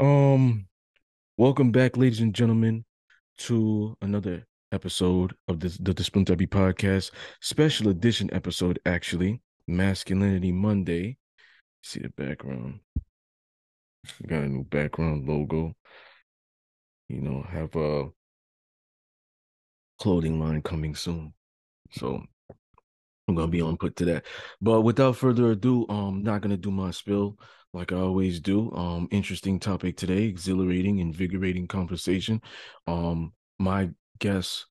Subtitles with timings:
[0.00, 0.66] Um,
[1.36, 2.86] welcome back, ladies and gentlemen,
[3.36, 7.10] to another episode of this the Discipline W podcast,
[7.42, 11.18] special edition episode, actually, Masculinity Monday.
[11.82, 12.80] See the background.
[14.26, 15.74] Got a new background logo.
[17.10, 18.08] You know, have a
[19.98, 21.34] clothing line coming soon.
[21.90, 22.22] So
[23.28, 24.24] I'm gonna be on put to that.
[24.62, 27.36] But without further ado, um, not gonna do my spill
[27.72, 28.72] like I always do.
[28.72, 32.40] Um, interesting topic today, exhilarating, invigorating conversation.
[32.86, 34.66] Um, my guest,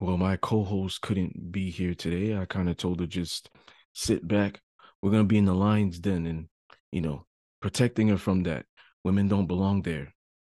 [0.00, 2.36] well, my co-host couldn't be here today.
[2.36, 3.50] I kind of told her just
[3.94, 4.60] sit back.
[5.02, 6.48] We're gonna be in the lines then, and
[6.92, 7.26] you know,
[7.60, 8.66] protecting her from that.
[9.04, 10.14] Women don't belong there.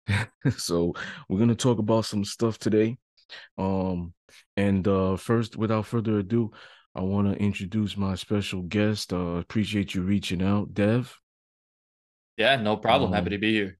[0.56, 0.94] so
[1.28, 2.96] we're gonna talk about some stuff today.
[3.58, 4.14] Um,
[4.56, 6.50] and uh, first, without further ado,
[6.94, 9.12] I want to introduce my special guest.
[9.12, 11.16] Uh, appreciate you reaching out, Dev.
[12.36, 13.10] Yeah, no problem.
[13.10, 13.78] Um, Happy to be here.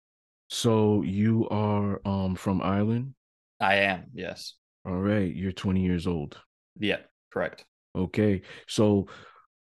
[0.48, 3.15] So you are um from Ireland.
[3.60, 4.05] I am.
[4.15, 4.54] Yes.
[4.85, 6.38] All right, you're 20 years old.
[6.79, 6.99] Yeah,
[7.32, 7.65] correct.
[7.95, 8.43] Okay.
[8.68, 9.09] So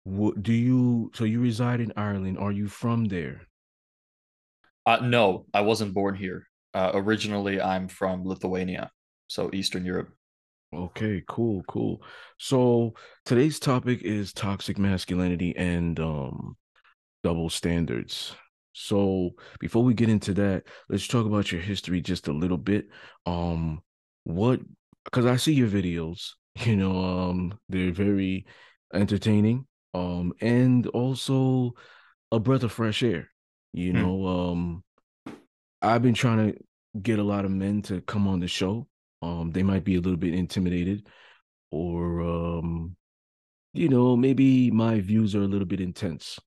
[0.04, 2.38] what do you so you reside in Ireland?
[2.38, 3.42] Are you from there?
[4.86, 6.46] Uh, no, I wasn't born here.
[6.72, 8.90] Uh, originally, I'm from Lithuania,
[9.26, 10.10] so Eastern Europe.
[10.72, 12.02] Okay, cool, cool.
[12.38, 12.94] So
[13.24, 16.56] today's topic is toxic masculinity and um
[17.24, 18.34] double standards.
[18.86, 22.88] So before we get into that, let's talk about your history just a little bit.
[23.26, 23.82] Um,
[24.24, 24.60] what
[25.04, 26.32] because I see your videos,
[26.64, 26.96] you know,
[27.30, 28.46] um, they're very
[28.94, 31.72] entertaining, um, and also
[32.32, 33.30] a breath of fresh air.
[33.72, 34.08] You Hmm.
[34.08, 34.84] know, um,
[35.82, 36.58] I've been trying to
[37.02, 38.88] get a lot of men to come on the show.
[39.22, 41.08] Um, they might be a little bit intimidated,
[41.70, 42.96] or um,
[43.74, 46.38] you know, maybe my views are a little bit intense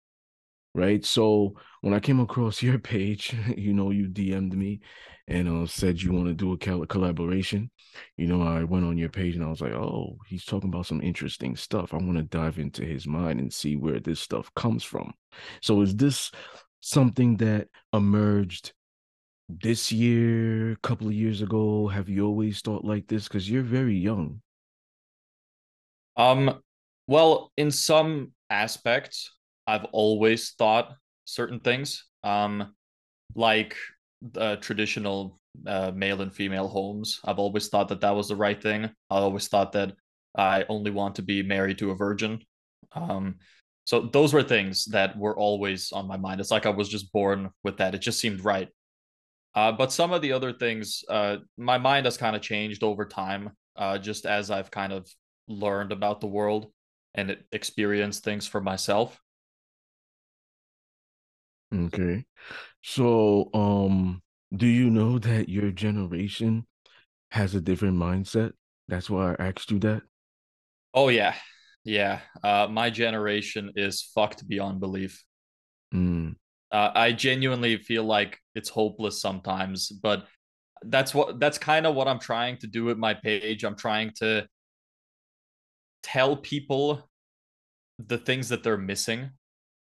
[0.73, 1.03] right?
[1.05, 4.81] So when I came across your page, you know, you DM'd me
[5.27, 7.69] and uh, said you want to do a col- collaboration.
[8.17, 10.85] You know, I went on your page and I was like, oh, he's talking about
[10.85, 11.93] some interesting stuff.
[11.93, 15.13] I want to dive into his mind and see where this stuff comes from.
[15.61, 16.31] So is this
[16.81, 18.73] something that emerged
[19.49, 21.87] this year, a couple of years ago?
[21.87, 23.27] Have you always thought like this?
[23.27, 24.41] Because you're very young.
[26.17, 26.61] Um,
[27.07, 29.31] well, in some aspects,
[29.71, 30.93] I've always thought
[31.25, 32.05] certain things.
[32.23, 32.73] Um,
[33.35, 33.75] like
[34.35, 37.19] uh, traditional uh, male and female homes.
[37.25, 38.85] I've always thought that that was the right thing.
[38.85, 39.93] I always thought that
[40.37, 42.39] I only want to be married to a virgin.
[42.93, 43.35] Um,
[43.85, 46.39] so those were things that were always on my mind.
[46.39, 47.95] It's like I was just born with that.
[47.95, 48.69] It just seemed right.
[49.53, 53.05] Uh, but some of the other things, uh, my mind has kind of changed over
[53.05, 55.07] time, uh, just as I've kind of
[55.47, 56.71] learned about the world
[57.15, 59.19] and experienced things for myself.
[61.73, 62.25] Okay.
[62.83, 64.21] So, um,
[64.55, 66.67] do you know that your generation
[67.31, 68.53] has a different mindset?
[68.87, 70.03] That's why I asked you that.
[70.93, 71.35] Oh yeah,
[71.83, 72.21] yeah.
[72.43, 75.23] Uh, my generation is fucked beyond belief.
[75.93, 76.35] Mm,
[76.71, 80.27] Uh, I genuinely feel like it's hopeless sometimes, but
[80.83, 83.63] that's what that's kind of what I'm trying to do with my page.
[83.63, 84.47] I'm trying to
[86.03, 87.09] tell people
[87.99, 89.31] the things that they're missing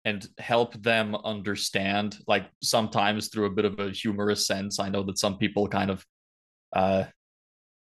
[0.04, 4.80] and help them understand like sometimes through a bit of a humorous sense.
[4.80, 6.04] I know that some people kind of
[6.74, 7.04] uh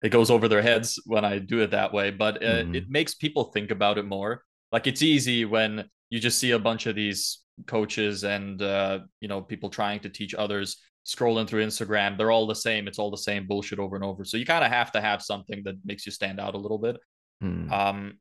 [0.03, 2.89] it goes over their heads when i do it that way but uh, it hmm
[2.89, 4.43] makes people think about it more.
[4.71, 9.27] Like it's easy when you just see a bunch of these coaches and uh you
[9.27, 13.09] know people trying to teach others scrolling through instagram they're all the same it's all
[13.09, 14.23] the same bullshit over and over.
[14.25, 16.77] So you kind of have to have something that makes you stand out a little
[16.77, 16.97] bit.
[17.41, 17.71] Hmm.
[17.71, 18.19] Um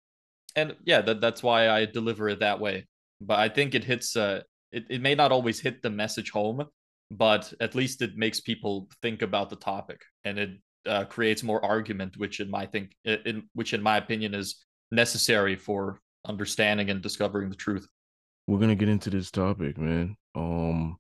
[0.57, 2.87] and yeah, that that's why I deliver it that way.
[3.21, 6.65] But I think it hits uh it, it may not always hit the message home,
[7.11, 10.51] but at least it makes people think about the topic and it
[10.87, 15.57] uh, creates more argument, which in my think in which in my opinion is necessary
[15.57, 17.87] for understanding and discovering the truth.
[18.47, 20.17] We're gonna get into this topic, man.
[20.35, 20.99] Um,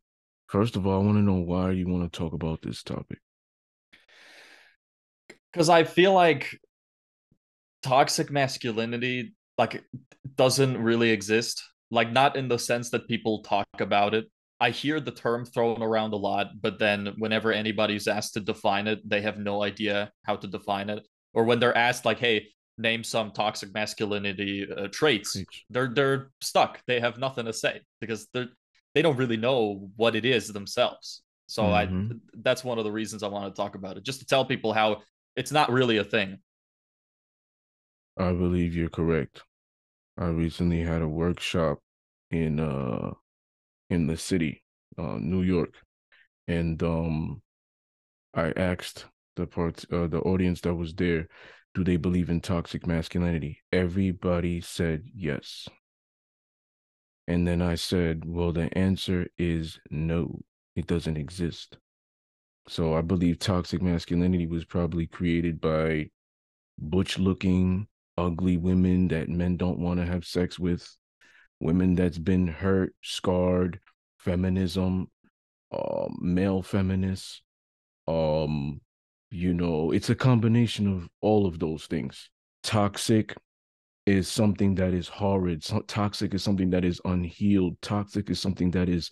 [0.48, 3.18] first of all, I want to know why you want to talk about this topic.
[5.52, 6.58] Because I feel like
[7.82, 9.84] toxic masculinity like
[10.34, 14.26] doesn't really exist like not in the sense that people talk about it.
[14.58, 18.86] I hear the term thrown around a lot but then whenever anybody's asked to define
[18.86, 21.06] it they have no idea how to define it.
[21.34, 22.48] Or when they're asked like hey
[22.78, 26.80] name some toxic masculinity uh, traits they're they're stuck.
[26.86, 28.48] They have nothing to say because they're
[28.94, 31.22] they don't really know what it is themselves.
[31.46, 32.06] So i hmm
[32.42, 34.72] that's one of the reasons i want to talk about it just to tell people
[34.72, 35.02] how
[35.36, 36.38] it's not really a thing.
[38.18, 39.42] I believe you're correct.
[40.18, 41.78] I recently had a workshop
[42.30, 43.12] in uh
[43.90, 44.64] in the city,
[44.98, 45.74] uh, New York,
[46.48, 47.42] and um,
[48.34, 51.28] I asked the part uh, the audience that was there,
[51.74, 53.62] do they believe in toxic masculinity?
[53.70, 55.68] Everybody said yes.
[57.28, 60.40] And then I said, well, the answer is no,
[60.74, 61.76] it doesn't exist.
[62.68, 66.10] So I believe toxic masculinity was probably created by
[66.78, 70.88] butch looking, ugly women that men don't want to have sex with,
[71.60, 73.80] women that's been hurt, scarred,
[74.18, 75.08] feminism,
[75.72, 77.42] uh, male feminists.
[78.08, 78.80] Um,
[79.30, 82.30] you know, it's a combination of all of those things.
[82.62, 83.34] Toxic
[84.06, 85.64] is something that is horrid.
[85.64, 87.80] So, toxic is something that is unhealed.
[87.82, 89.10] Toxic is something that is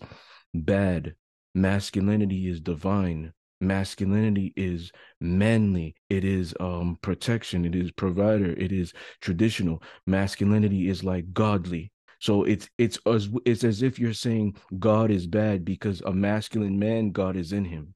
[0.53, 1.15] bad.
[1.53, 3.33] Masculinity is divine
[3.67, 9.81] masculinity is manly it is um protection it is provider it is traditional.
[10.05, 11.91] Masculinity is like godly.
[12.19, 16.79] So it's it's as it's as if you're saying god is bad because a masculine
[16.79, 17.93] man god is in him.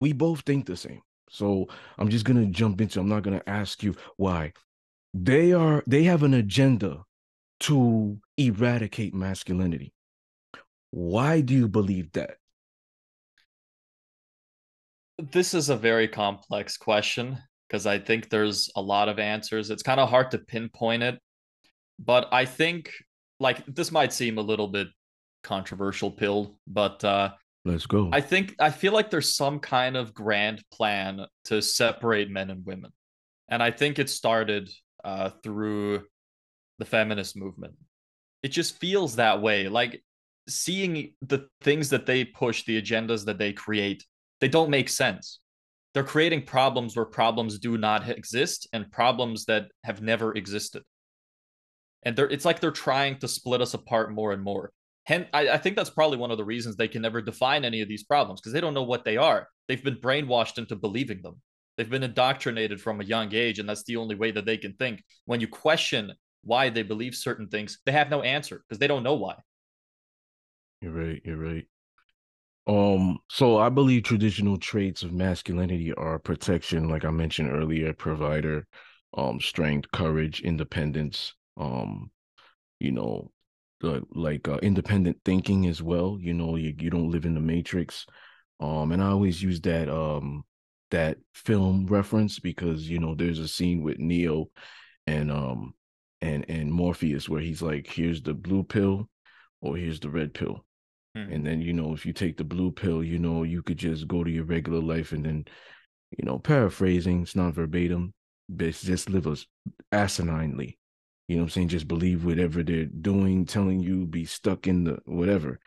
[0.00, 1.02] We both think the same.
[1.30, 1.68] So
[1.98, 4.52] i'm just to jump into i'm not to ask you why.
[5.14, 7.04] They are they have an agenda
[7.60, 9.92] to eradicate masculinity.
[10.90, 12.39] Why do you believe that
[15.32, 17.38] this is a very complex question
[17.68, 19.70] because I think there's a lot of answers.
[19.70, 21.18] It's kind of hard to pinpoint it,
[21.98, 22.92] but I think
[23.38, 24.88] like this might seem a little bit
[25.42, 27.30] controversial pill, but uh
[27.64, 28.10] let's go.
[28.12, 32.64] I think I feel like there's some kind of grand plan to separate men and
[32.66, 32.92] women.
[33.48, 34.70] And I think it started
[35.04, 36.02] uh through
[36.78, 37.74] the feminist movement.
[38.42, 39.68] It just feels that way.
[39.68, 40.02] Like
[40.48, 44.04] seeing the things that they push, the agendas that they create
[44.40, 45.40] they don't make sense.
[45.92, 50.82] They're creating problems where problems do not exist and problems that have never existed.
[52.04, 54.72] And they're, it's like they're trying to split us apart more and more.
[55.08, 57.80] And I, I think that's probably one of the reasons they can never define any
[57.80, 59.48] of these problems because they don't know what they are.
[59.66, 61.40] They've been brainwashed into believing them.
[61.76, 64.74] They've been indoctrinated from a young age, and that's the only way that they can
[64.74, 65.02] think.
[65.24, 69.02] When you question why they believe certain things, they have no answer because they don't
[69.02, 69.36] know why.
[70.80, 71.22] You're right.
[71.24, 71.66] You're right.
[72.66, 78.66] Um, so I believe traditional traits of masculinity are protection, like I mentioned earlier, provider,
[79.16, 82.10] um, strength, courage, independence, um,
[82.78, 83.30] you know,
[83.80, 86.18] the, like uh, independent thinking as well.
[86.20, 88.06] You know, you, you don't live in the matrix.
[88.60, 90.44] Um, and I always use that um
[90.90, 94.50] that film reference because you know there's a scene with Neo
[95.06, 95.74] and um
[96.20, 99.08] and and Morpheus where he's like, here's the blue pill
[99.62, 100.64] or here's the red pill
[101.14, 101.32] Hmm.
[101.32, 104.06] And then, you know, if you take the blue pill, you know, you could just
[104.06, 105.44] go to your regular life and then,
[106.16, 108.14] you know, paraphrasing, it's not verbatim,
[108.48, 109.46] but just live as
[109.92, 110.76] asininely.
[111.28, 111.68] You know I'm saying?
[111.68, 115.60] Just believe whatever they're doing, telling you, be stuck in the whatever.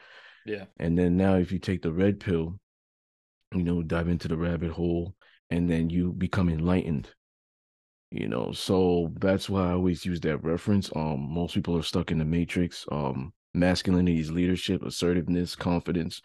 [0.46, 0.66] Yeah.
[0.78, 2.60] And then now if you take the red pill,
[3.54, 5.16] you know, dive into the rabbit hole
[5.50, 7.10] and then you become enlightened.
[8.12, 10.92] You know, so that's why I always use that reference.
[10.96, 12.86] Um, most people are stuck in the matrix.
[12.92, 16.22] Um, masculinity is leadership, assertiveness, confidence,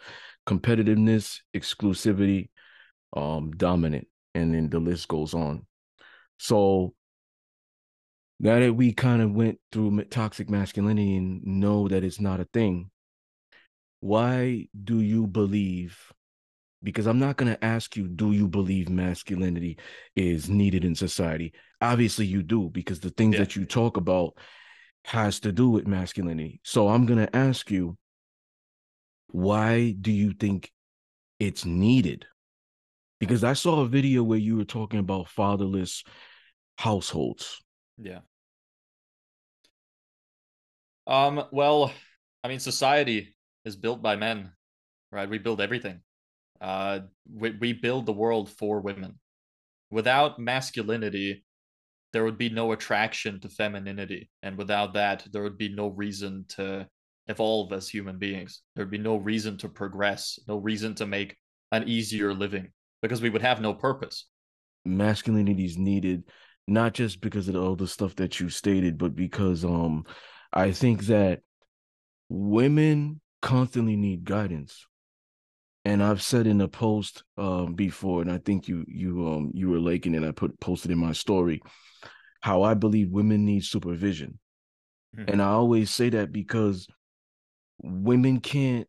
[0.47, 2.49] competitiveness, exclusivity,
[3.15, 5.65] um, dominant, and then the list goes on.
[6.37, 6.93] So
[8.39, 12.47] now that we kind of went through toxic masculinity and know that it's not a
[12.53, 12.89] thing,
[13.99, 15.97] why do you believe?
[16.81, 19.77] Because I'm not going to ask you, do you believe masculinity
[20.15, 21.51] is needed in society?
[21.81, 23.39] Obviously, you do, because the things yeah.
[23.39, 24.37] that you talk about
[25.05, 26.59] has to do with masculinity.
[26.63, 27.97] So I'm going to ask you,
[29.31, 30.71] why do you think
[31.39, 32.25] it's needed?
[33.19, 36.03] Because I saw a video where you were talking about fatherless
[36.77, 37.59] households.
[37.97, 38.19] Yeah.
[41.05, 41.91] Um, well,
[42.43, 44.51] I mean, society is built by men,
[45.11, 45.29] right?
[45.29, 46.01] We build everything.
[46.61, 46.99] Uh,
[47.31, 49.19] we, we build the world for women.
[49.91, 51.43] Without masculinity,
[52.11, 54.29] there would be no attraction to femininity.
[54.41, 56.87] And without that, there would be no reason to
[57.27, 58.61] evolve as human beings.
[58.75, 61.37] There'd be no reason to progress, no reason to make
[61.71, 64.25] an easier living because we would have no purpose.
[64.85, 66.23] Masculinity is needed
[66.67, 70.05] not just because of all the stuff that you stated, but because um
[70.51, 71.41] I think that
[72.29, 74.85] women constantly need guidance.
[75.85, 79.69] And I've said in a post um before, and I think you you um you
[79.69, 80.23] were liking it.
[80.23, 81.61] I put posted in my story
[82.41, 84.39] how I believe women need supervision.
[85.17, 85.29] Mm-hmm.
[85.29, 86.87] And I always say that because
[87.81, 88.87] women can't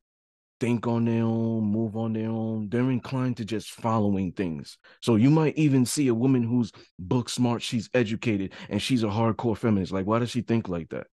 [0.61, 2.69] think on their own, move on their own.
[2.69, 4.77] They're inclined to just following things.
[5.01, 9.09] So you might even see a woman who's book smart, she's educated, and she's a
[9.09, 9.93] hardcore feminist.
[9.93, 11.07] Like, why does she think like that?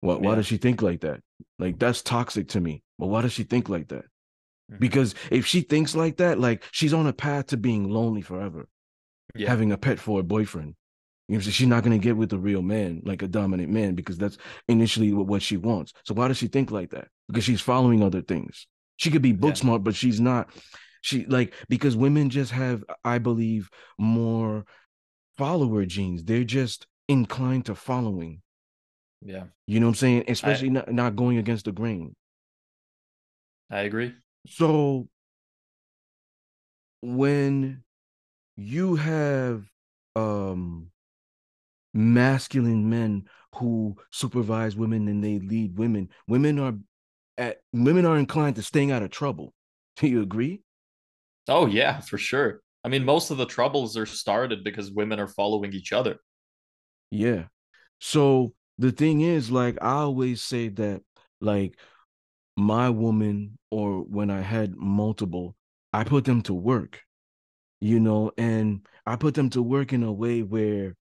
[0.00, 0.20] Why, yeah.
[0.20, 1.20] why does she think like that?
[1.58, 2.82] Like, that's toxic to me.
[2.98, 4.04] But why does she think like that?
[4.72, 4.80] mm-hmm.
[4.80, 8.66] because if she thinks like that like she's on a path to being lonely forever
[9.34, 9.48] yeah.
[9.48, 10.74] having a pet for a boyfriend
[11.32, 13.94] you know she's not going to get with a real man like a dominant man
[13.94, 14.36] because that's
[14.68, 15.94] initially what she wants.
[16.04, 17.08] So why does she think like that?
[17.26, 18.66] Because she's following other things.
[18.98, 19.62] She could be book yeah.
[19.62, 20.50] smart but she's not.
[21.00, 24.66] She like because women just have i believe more
[25.38, 26.22] follower genes.
[26.22, 28.42] They're just inclined to following.
[29.22, 29.44] Yeah.
[29.66, 30.24] You know what i'm saying?
[30.28, 32.14] Especially I, not, not going against the grain.
[33.70, 34.12] I agree.
[34.46, 35.08] So
[37.00, 37.84] when
[38.56, 39.64] you have
[40.14, 40.91] um
[41.94, 43.24] masculine men
[43.56, 46.08] who supervise women and they lead women.
[46.26, 46.74] Women are
[47.38, 49.54] at women are inclined to staying out of trouble.
[49.96, 50.62] Do you agree?
[51.48, 52.62] Oh yeah for sure.
[52.84, 56.16] I mean most of the troubles are started because women are following each other.
[57.10, 57.44] Yeah.
[57.98, 61.02] So the thing is like i always say that
[61.40, 61.78] like
[62.56, 65.56] my woman or when i had multiple
[65.92, 67.00] i put them to work
[67.80, 70.96] you know and i put them to work in a way where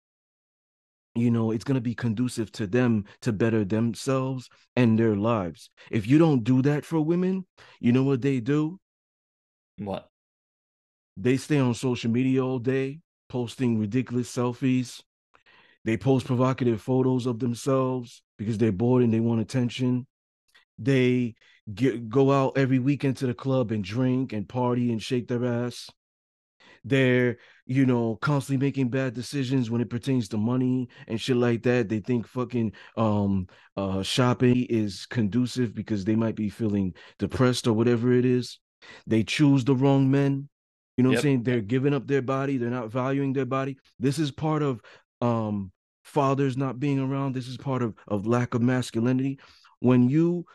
[1.17, 5.69] you know it's going to be conducive to them to better themselves and their lives.
[5.91, 7.45] If you don't do that for women
[7.79, 8.79] you know what they do?
[9.77, 10.09] What?
[11.15, 15.01] They stay on social media all day posting ridiculous selfies.
[15.85, 20.05] They post provocative photos of themselves because they're bored and they want attention.
[20.77, 21.35] They
[21.73, 25.45] get go out every weekend to the club and drink and party and shake their
[25.45, 25.89] ass.
[26.83, 31.63] They're, you know, constantly making bad decisions when it pertains to money and shit like
[31.63, 31.89] that.
[31.89, 37.73] They think fucking um uh shopping is conducive because they might be feeling depressed or
[37.73, 38.59] whatever it is.
[39.05, 40.49] They choose the wrong men.
[40.97, 41.17] You know yep.
[41.17, 41.43] what I'm saying?
[41.43, 43.77] They're giving up their body, they're not valuing their body.
[43.99, 44.81] This is part of
[45.21, 45.71] um
[46.03, 47.33] fathers not being around.
[47.33, 49.39] This is part of of lack of masculinity.
[49.79, 50.45] When you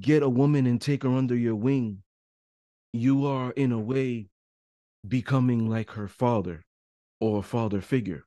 [0.00, 2.02] get a woman and take her under your wing,
[2.92, 4.28] you are in a way
[5.06, 6.64] becoming like her father
[7.20, 8.24] or a father figure.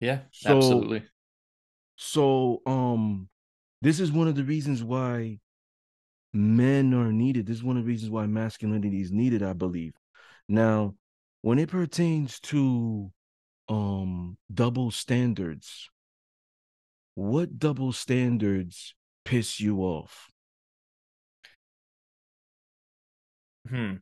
[0.00, 1.02] Yeah, so, absolutely.
[1.96, 3.28] So um
[3.80, 5.40] this is one of the reasons why
[6.32, 7.46] men are needed.
[7.46, 9.94] This is one of the reasons why masculinity is needed, I believe.
[10.48, 10.96] Now,
[11.42, 13.12] when it pertains to
[13.68, 15.90] um double standards,
[17.14, 18.94] what double standards
[19.24, 20.30] piss you off?
[23.68, 23.94] Hmm.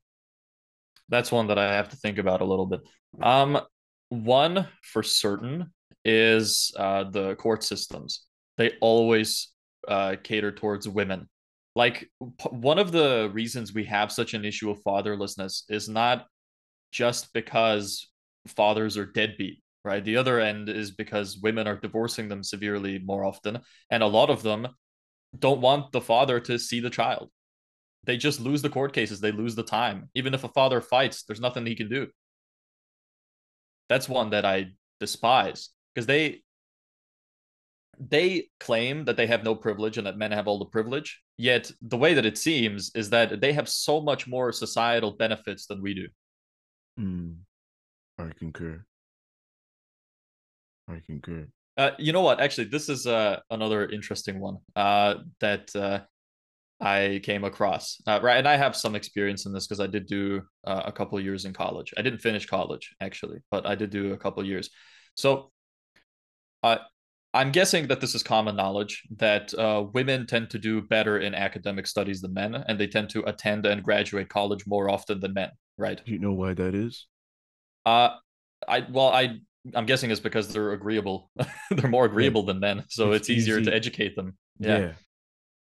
[1.11, 2.81] That's one that I have to think about a little bit.
[3.21, 3.61] Um,
[4.09, 5.73] one for certain
[6.05, 8.25] is uh, the court systems.
[8.57, 9.49] They always
[9.87, 11.29] uh, cater towards women.
[11.77, 16.27] Like p- one of the reasons we have such an issue of fatherlessness is not
[16.93, 18.09] just because
[18.47, 20.05] fathers are deadbeat, right?
[20.05, 24.31] The other end is because women are divorcing them severely more often, and a lot
[24.31, 24.69] of them
[25.39, 27.31] don't want the father to see the child.
[28.05, 30.09] They just lose the court cases, they lose the time.
[30.15, 32.09] Even if a father fights, there's nothing he can do.
[33.89, 36.43] That's one that I despise because they
[37.99, 41.21] they claim that they have no privilege and that men have all the privilege.
[41.37, 45.67] Yet the way that it seems is that they have so much more societal benefits
[45.67, 46.09] than we do.
[46.99, 47.37] Mm,
[48.19, 48.85] I concur.
[50.89, 51.49] I concur.
[51.77, 52.41] Uh, you know what?
[52.41, 56.01] Actually, this is uh, another interesting one uh, that uh,
[56.81, 58.01] I came across.
[58.07, 60.93] Uh, right, and I have some experience in this because I did do uh, a
[60.93, 61.93] couple years in college.
[61.97, 64.71] I didn't finish college actually, but I did do a couple years.
[65.17, 65.51] So,
[67.33, 69.53] I'm guessing that this is common knowledge that
[69.95, 73.67] women tend to do better in academic studies than men, and they tend to attend
[73.67, 75.51] and graduate college more often than men.
[75.79, 76.01] Right?
[76.05, 77.07] Do you know why that is?
[77.87, 78.11] Uh,
[78.69, 79.39] I well, I
[79.75, 81.31] I'm guessing it's because they're agreeable.
[81.71, 82.47] they're more agreeable yeah.
[82.47, 83.71] than men, so it's, it's easier easy.
[83.71, 84.37] to educate them.
[84.59, 84.79] Yeah.
[84.79, 84.93] yeah.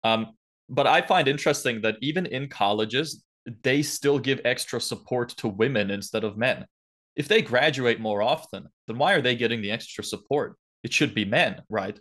[0.05, 0.33] Um,
[0.69, 3.23] but I find interesting that even in colleges,
[3.63, 6.67] they still give extra support to women instead of men.
[7.15, 10.57] If they graduate more often, then why are they getting the extra support?
[10.83, 11.99] It should be men, right?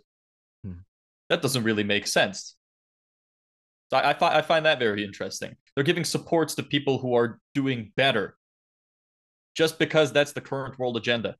[0.64, 0.80] Hmm.
[1.28, 2.56] That doesn't really make sense.
[3.90, 5.56] So I, I, fi- I find that very interesting.
[5.74, 8.36] They're giving supports to people who are doing better
[9.56, 11.36] just because that's the current world agenda.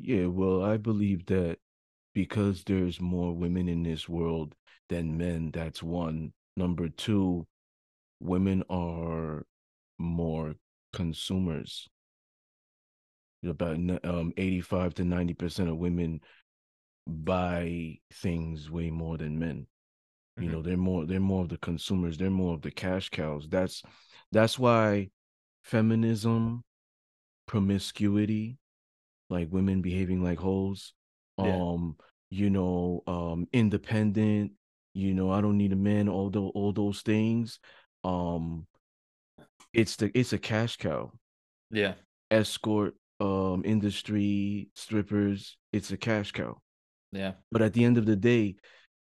[0.00, 1.58] Yeah, well, I believe that
[2.18, 4.52] because there's more women in this world
[4.88, 6.32] than men, that's one.
[6.56, 7.46] Number two,
[8.18, 9.46] women are
[10.00, 10.56] more
[10.92, 11.86] consumers.
[13.46, 16.20] About um 85 to 90% of women
[17.06, 19.68] buy things way more than men.
[20.36, 20.42] Mm-hmm.
[20.42, 23.46] You know, they're more they're more of the consumers, they're more of the cash cows.
[23.48, 23.84] That's
[24.32, 25.10] that's why
[25.62, 26.64] feminism,
[27.46, 28.58] promiscuity,
[29.30, 30.40] like women behaving like
[31.38, 31.56] Yeah.
[31.56, 31.96] Um,
[32.30, 34.52] you know, um, independent,
[34.92, 37.58] you know, I don't need a man, all those all those things.
[38.04, 38.66] Um
[39.72, 41.12] it's the it's a cash cow.
[41.70, 41.94] Yeah.
[42.30, 46.60] Escort um industry, strippers, it's a cash cow.
[47.12, 47.32] Yeah.
[47.50, 48.56] But at the end of the day,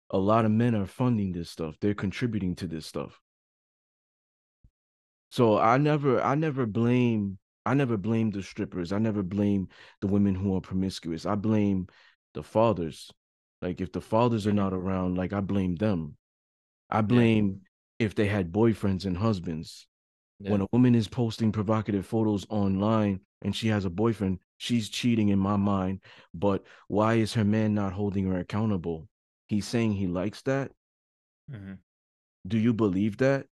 [0.09, 1.75] a lot of men are funding this stuff.
[1.81, 3.19] They're contributing to this stuff.
[5.31, 8.93] So I never I never blame I never blame the strippers.
[8.93, 9.67] I never blame
[9.99, 11.25] the women who are promiscuous.
[11.25, 11.87] I blame
[12.37, 13.11] the fathers.
[13.63, 14.87] Like if the fathers are not Mm-hmm.
[14.87, 16.15] around, like I blame them.
[16.89, 17.61] I blame
[17.99, 19.87] if they had boyfriends and husbands.
[20.39, 20.51] Yeah.
[20.51, 25.29] When a woman is posting provocative photos online and she has a boyfriend, she's cheating
[25.29, 26.01] in my mind.
[26.33, 29.09] But why is her man not holding her accountable?
[29.47, 30.71] He's saying he likes that.
[31.49, 31.79] Mhm.
[32.47, 33.47] Do you believe that?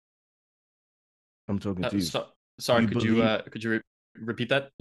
[1.48, 2.02] I'm talking Uh, to you.
[2.02, 2.28] so,
[2.60, 3.82] sorry, you could you uh, could you re-
[4.16, 4.72] repeat that?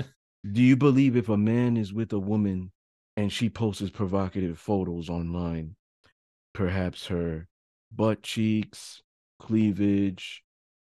[0.50, 2.72] Do you believe if a man is with a woman
[3.16, 5.76] and she posts provocative photos online,
[6.54, 7.48] perhaps her
[7.92, 9.02] butt cheeks,
[9.38, 10.42] cleavage,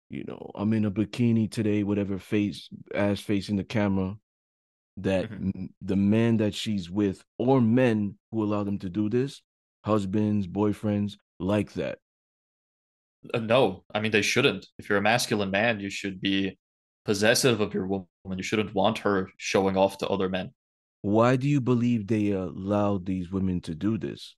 [0.10, 4.17] you know, I'm in a bikini today, whatever face ass facing the camera,
[4.98, 5.69] that Mhm.
[5.81, 9.41] the man that she's with or men who allow them to do this,
[9.84, 12.00] husbands, boyfriends, like that.
[13.34, 14.67] Uh, no, I mean they shouldn't.
[14.77, 16.57] If you're a masculine man, you should be
[17.05, 18.07] possessive of your woman.
[18.38, 20.53] You shouldn't want her showing off to other men.
[21.01, 24.35] Why do you believe they allowed these women to do this?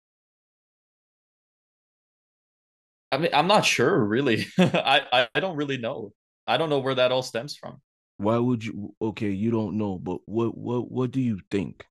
[3.12, 4.46] I mean, I'm not sure, really.
[4.60, 6.14] I, I don't really know.
[6.46, 7.82] I don't know where that all stems from.
[8.18, 11.86] Why would you okay, you don't know, but what what what do you think?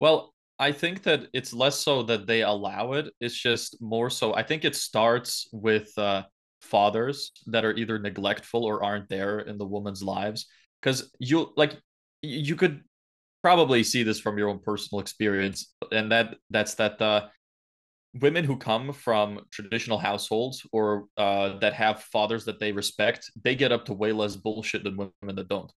[0.00, 3.10] Well, I think that it's less so that they allow it.
[3.20, 4.34] It's just more so.
[4.34, 6.22] I think it starts with uh,
[6.62, 10.46] fathers that are either neglectful or aren't there in the woman's lives.
[10.80, 11.78] Because you like
[12.22, 12.82] you could
[13.42, 17.28] probably see this from your own personal experience, and that that's that uh,
[18.14, 23.54] women who come from traditional households or uh, that have fathers that they respect, they
[23.54, 25.72] get up to way less bullshit than women that don't.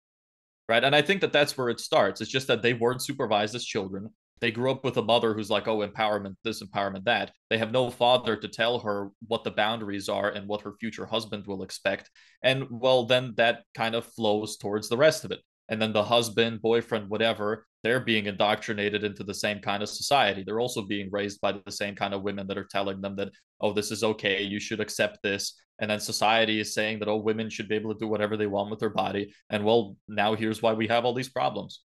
[0.69, 0.84] Right.
[0.84, 2.21] And I think that that's where it starts.
[2.21, 4.10] It's just that they weren't supervised as children.
[4.39, 7.32] They grew up with a mother who's like, oh, empowerment, this, empowerment, that.
[7.49, 11.06] They have no father to tell her what the boundaries are and what her future
[11.06, 12.10] husband will expect.
[12.43, 15.39] And well, then that kind of flows towards the rest of it.
[15.69, 20.43] And then the husband, boyfriend, whatever, they're being indoctrinated into the same kind of society.
[20.45, 23.30] They're also being raised by the same kind of women that are telling them that,
[23.62, 25.56] oh, this is okay, you should accept this.
[25.80, 28.47] And then society is saying that, oh, women should be able to do whatever they
[28.47, 29.34] want with their body.
[29.49, 31.82] And well, now here's why we have all these problems.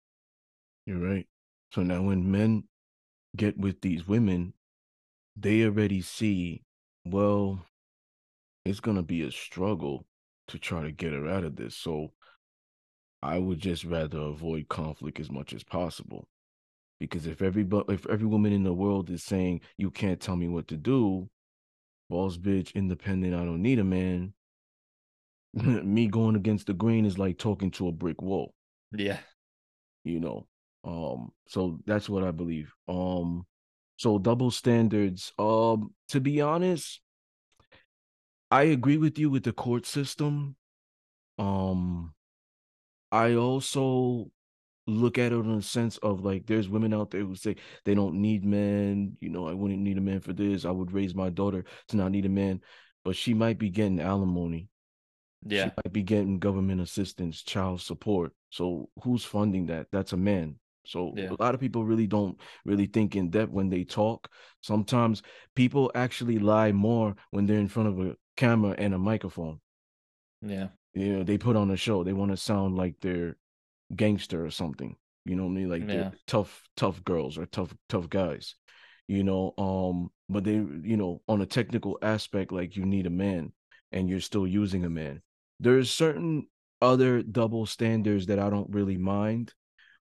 [0.86, 1.26] You're right.
[1.72, 2.64] So now when men
[3.36, 4.54] get with these women,
[5.36, 6.64] they already see,
[7.04, 7.64] well,
[8.64, 10.06] it's gonna be a struggle
[10.48, 11.76] to try to get her out of this.
[11.76, 12.12] So
[13.22, 16.28] I would just rather avoid conflict as much as possible.
[17.00, 20.48] Because if every if every woman in the world is saying you can't tell me
[20.48, 21.28] what to do,
[22.10, 24.34] boss bitch, independent, I don't need a man.
[25.54, 28.52] me going against the grain is like talking to a brick wall
[28.92, 29.18] Yeah.
[30.04, 30.46] you know
[30.84, 33.46] um so that's what i believe um
[33.96, 37.00] so double standards um to be honest
[38.50, 40.54] i agree with you with the court system
[41.38, 42.12] um
[43.12, 44.30] i also
[44.86, 47.94] look at it in a sense of like there's women out there who say they
[47.94, 51.14] don't need men you know i wouldn't need a man for this i would raise
[51.14, 52.60] my daughter to not need a man
[53.04, 54.68] but she might be getting alimony
[55.46, 55.64] Yeah.
[55.66, 58.32] she might be getting government assistance, child support.
[58.50, 59.86] So who's funding that?
[59.92, 60.58] That's a man.
[60.84, 61.30] So Yeah.
[61.30, 64.28] a lot of people really don't really think in depth when they talk.
[64.62, 65.22] Sometimes
[65.54, 69.60] people actually lie more when they're in front of a camera and a microphone.
[70.42, 70.68] Yeah.
[70.94, 72.02] You know, they put on a show.
[72.02, 73.36] They want to sound like they're
[73.94, 74.96] gangster or something.
[75.24, 75.68] You know what I mean?
[75.68, 75.94] Like Yeah.
[75.94, 78.54] they're tough, tough girls or tough, tough guys.
[79.06, 83.10] You know, um, but they, you know, on a technical aspect, like you need a
[83.10, 83.52] man
[83.92, 85.22] and you're still using a man.
[85.60, 86.46] There's certain
[86.80, 89.52] other double standards that I don't really mind.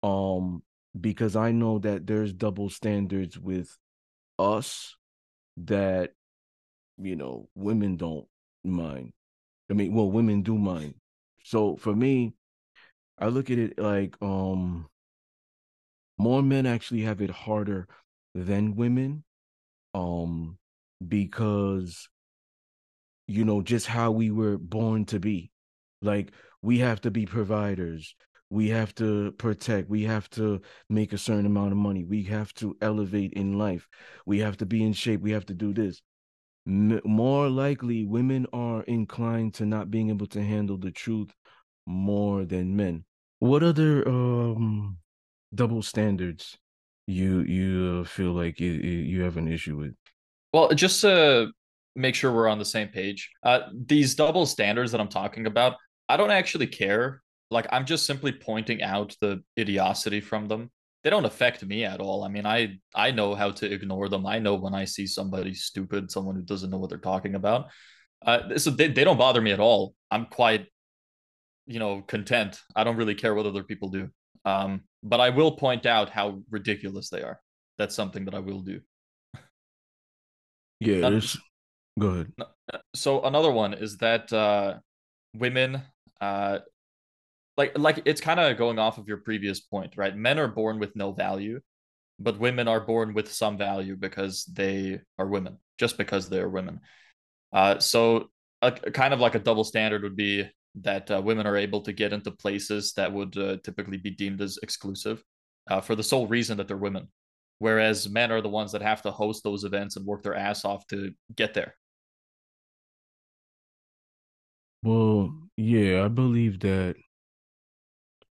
[0.02, 0.64] Um,
[1.00, 3.76] because I know that there's double standards with
[4.38, 4.96] us
[5.58, 6.12] that
[6.98, 8.28] you know women don't
[8.64, 9.14] mind.
[9.70, 10.96] I mean, well, women do mind.
[11.44, 12.34] So for me,
[13.18, 14.88] I look at it like um
[16.18, 17.88] more men actually have it harder
[18.36, 19.24] than women
[19.94, 20.58] um
[21.08, 22.08] because
[23.28, 25.52] you know just how we were born to be.
[26.02, 28.16] Like we have to be providers.
[28.50, 29.90] We have to protect.
[29.90, 32.04] We have to make a certain amount of money.
[32.04, 33.88] We have to elevate in life.
[34.26, 35.22] We have to be in shape.
[35.22, 36.02] We have to do this
[36.68, 41.34] M- more likely women are inclined to not being able to handle the truth
[41.86, 43.04] more than men
[43.40, 44.98] what other um
[45.54, 46.58] double standards
[47.08, 49.96] you you uh, feel like you, you you have an issue with
[50.54, 51.52] Well, just to
[51.96, 55.76] make sure we're on the same page, uh, these double standards that I'm talking about,
[56.10, 57.22] I don't actually care.
[57.52, 60.72] Like, I'm just simply pointing out the idiocy from them.
[61.04, 62.24] They don't affect me at all.
[62.24, 64.26] I mean, I I know how to ignore them.
[64.26, 67.70] I know when I see somebody stupid, someone who doesn't know what they're talking about.
[68.26, 69.96] Uh, so they, they don't bother me at all.
[70.10, 70.68] I'm quite,
[71.68, 72.60] you know, content.
[72.76, 74.10] I don't really care what other people do.
[74.46, 77.42] Um, but I will point out how ridiculous they are.
[77.78, 78.80] That's something that I will do.
[80.80, 81.22] Yeah, Uh,
[82.00, 82.32] go ahead.
[82.96, 84.80] so another one is that uh,
[85.36, 85.82] women,
[86.22, 86.60] uh,
[87.58, 90.16] like like it's kind of going off of your previous point, right?
[90.16, 91.60] Men are born with no value,
[92.20, 96.50] but women are born with some value because they are women, just because they are
[96.50, 96.80] women.
[97.52, 98.30] Uh, so
[98.62, 100.50] a, a kind of like a double standard would be
[100.82, 104.42] that uh, women are able to get into places that would uh, typically be deemed
[104.42, 105.24] as exclusive
[105.70, 107.08] uh, for the sole reason that they're women,
[107.60, 110.66] whereas men are the ones that have to host those events and work their ass
[110.66, 111.76] off to get there.
[114.82, 116.96] Well, yeah, I believe that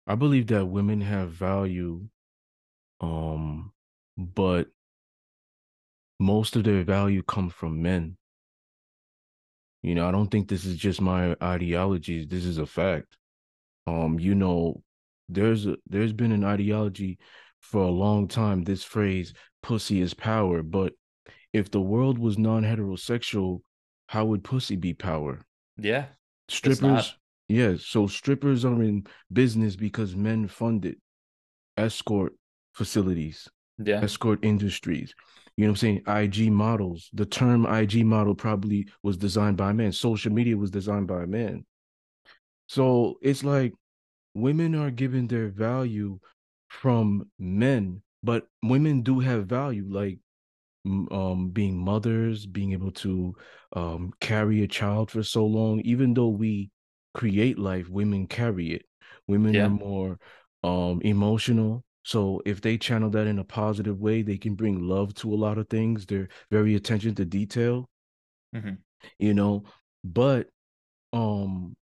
[0.06, 2.08] I believe that women have value,
[3.00, 3.72] um,
[4.16, 4.68] but
[6.18, 8.16] most of their value comes from men.
[9.82, 12.24] You know, I don't think this is just my ideology.
[12.24, 13.16] This is a fact.
[13.86, 14.82] Um, you know,
[15.28, 17.18] there's a, there's been an ideology
[17.60, 18.62] for a long time.
[18.62, 20.92] This phrase "pussy is power," but
[21.52, 23.60] if the world was non-heterosexual,
[24.06, 25.40] how would pussy be power?
[25.76, 26.06] Yeah,
[26.48, 27.16] Strippers,
[27.52, 27.84] yes.
[27.84, 30.98] So strippers are in business because men fund it.
[31.76, 32.34] Escort
[32.74, 34.00] facilities, Yeah.
[34.02, 35.14] escort industries.
[35.56, 36.02] You know what I'm saying?
[36.06, 37.10] IG models.
[37.12, 39.92] The term IG model probably was designed by a man.
[39.92, 41.64] Social media was designed by a man.
[42.68, 43.74] So it's like
[44.34, 46.18] women are given their value
[46.68, 50.18] from men, but women do have value, like
[51.12, 53.34] um being mothers, being able to
[53.76, 55.80] um carry a child for so long.
[55.84, 56.70] Even though we
[57.14, 58.86] create life, women carry it.
[59.28, 60.18] Women are more
[60.64, 61.84] um emotional.
[62.04, 65.36] So if they channel that in a positive way, they can bring love to a
[65.36, 66.06] lot of things.
[66.06, 67.88] They're very attention to detail,
[68.54, 68.74] hmm
[69.18, 69.64] you know.
[70.04, 70.48] But
[71.12, 71.76] um,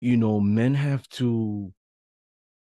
[0.00, 1.72] you know, men have to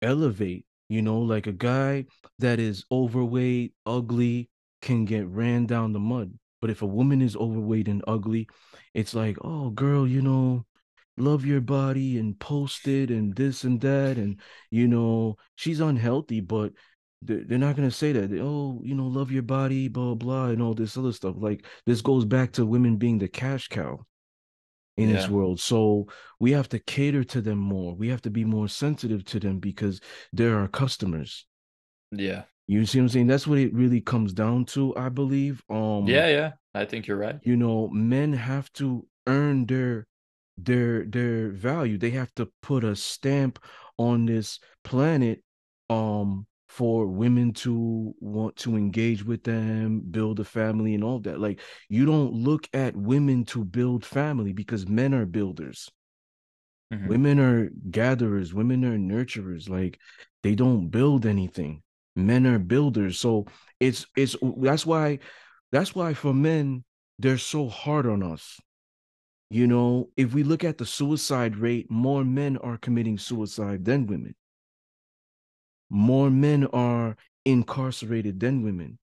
[0.02, 2.06] elevate, you know, like a guy
[2.38, 4.50] that is overweight, ugly,
[4.82, 6.32] can get ran down the mud.
[6.60, 8.48] But if a woman is overweight and ugly,
[8.94, 10.66] it's like, oh, girl, you know,
[11.16, 14.16] love your body and post it and this and that.
[14.16, 16.72] And, you know, she's unhealthy, but
[17.22, 18.30] they're, not going to say that.
[18.30, 21.34] They, oh, you know, love your body, blah, blah, and all this other stuff.
[21.38, 24.06] Like, this goes back to women being the cash cow
[24.96, 25.60] in this world.
[25.60, 27.94] So we have to cater to them more.
[27.94, 30.00] We have to be more sensitive to them because
[30.32, 31.46] they're our customers.
[32.12, 32.42] Yeah.
[32.66, 33.26] You see what I'm saying?
[33.26, 35.62] That's what it really comes down to, I believe.
[35.70, 36.28] Um yeah.
[36.28, 36.52] Yeah.
[36.74, 37.38] I think you're right.
[37.42, 40.06] you know, men have to earn their
[40.58, 41.98] their their value.
[41.98, 43.58] They have to put a stamp
[43.98, 45.42] on this planet
[45.88, 51.40] um for women to want to engage with them, build a family and all that.
[51.40, 55.90] Like you don't look at women to build family because men are builders.
[56.90, 59.68] hmm Women are gatherers, women are nurturers.
[59.68, 59.98] Like
[60.42, 61.82] they don't build anything.
[62.16, 63.18] Men are builders.
[63.18, 63.46] So
[63.78, 65.18] it's it's that's why
[65.72, 66.84] that's why for men
[67.18, 68.58] they're so hard on us.
[69.50, 74.06] You know, if we look at the suicide rate, more men are committing suicide than
[74.06, 74.34] women.
[75.90, 78.98] More men are incarcerated than women.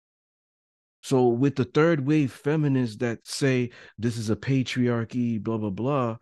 [1.02, 6.16] So with the third wave feminists that say this is a patriarchy, blah blah blah,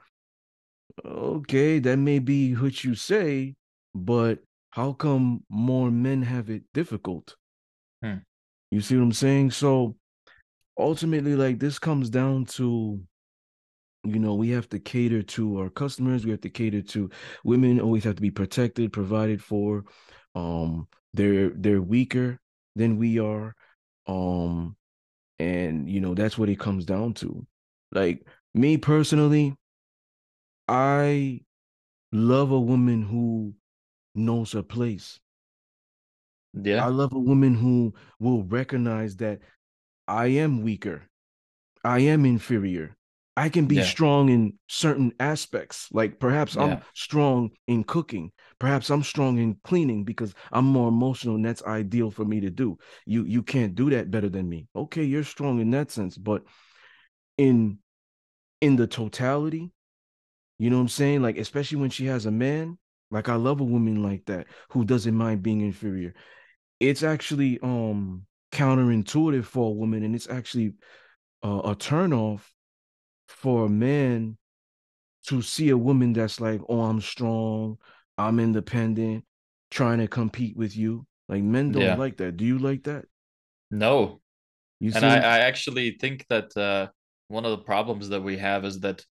[1.05, 3.55] okay, that may be what you say,
[3.95, 4.39] but
[4.71, 7.37] how come more men have it difficult?
[8.03, 8.19] Hmm.
[8.71, 9.53] You see what I'm saying?
[9.53, 9.97] So
[10.79, 13.01] ultimately, like this comes down to,
[14.05, 16.25] you know, we have to cater to our customers.
[16.25, 17.11] We have to cater to
[17.45, 17.81] women.
[17.81, 19.85] Always have to be protected, provided for.
[20.35, 22.41] Um, they're they're weaker
[22.77, 23.55] than we are.
[24.07, 24.77] Um,
[25.39, 27.47] and you know that's what it comes down to.
[27.93, 29.55] Like me personally,
[30.69, 31.41] I
[32.13, 33.55] love a woman who
[34.15, 35.19] knows her place.
[36.55, 36.85] Yeah.
[36.85, 39.41] I love a woman who will recognize that
[40.07, 41.03] I am weaker.
[41.83, 42.97] I am inferior.
[43.37, 43.83] I can be Yeah.
[43.83, 45.89] strong in certain aspects.
[45.93, 48.31] Like perhaps I'm strong in cooking.
[48.61, 52.51] Perhaps I'm strong in cleaning because I'm more emotional and that's ideal for me to
[52.51, 52.79] do.
[53.07, 54.69] You you can't do that better than me.
[54.77, 56.45] Okay, you're strong in that sense, but
[57.37, 57.79] in
[58.61, 59.73] in the totality,
[60.59, 61.23] you know what I'm saying?
[61.23, 62.79] Like especially when she has a man,
[63.11, 66.15] like I love a woman like that who doesn't mind being inferior.
[66.81, 70.75] It's actually um counterintuitive for a woman and it's actually
[71.45, 72.43] uh, a turnoff
[73.29, 74.37] for a man
[75.27, 77.79] to see a woman that's like, oh, I'm strong,
[78.19, 79.25] I'm independent,
[79.71, 81.07] trying to compete with you.
[81.29, 81.97] Like men don't yeah.
[81.97, 82.37] like that.
[82.37, 83.07] Do you like that?
[83.71, 84.21] No.
[84.81, 86.89] You and I, I actually think that uh,
[87.29, 89.05] one of the problems that we have is that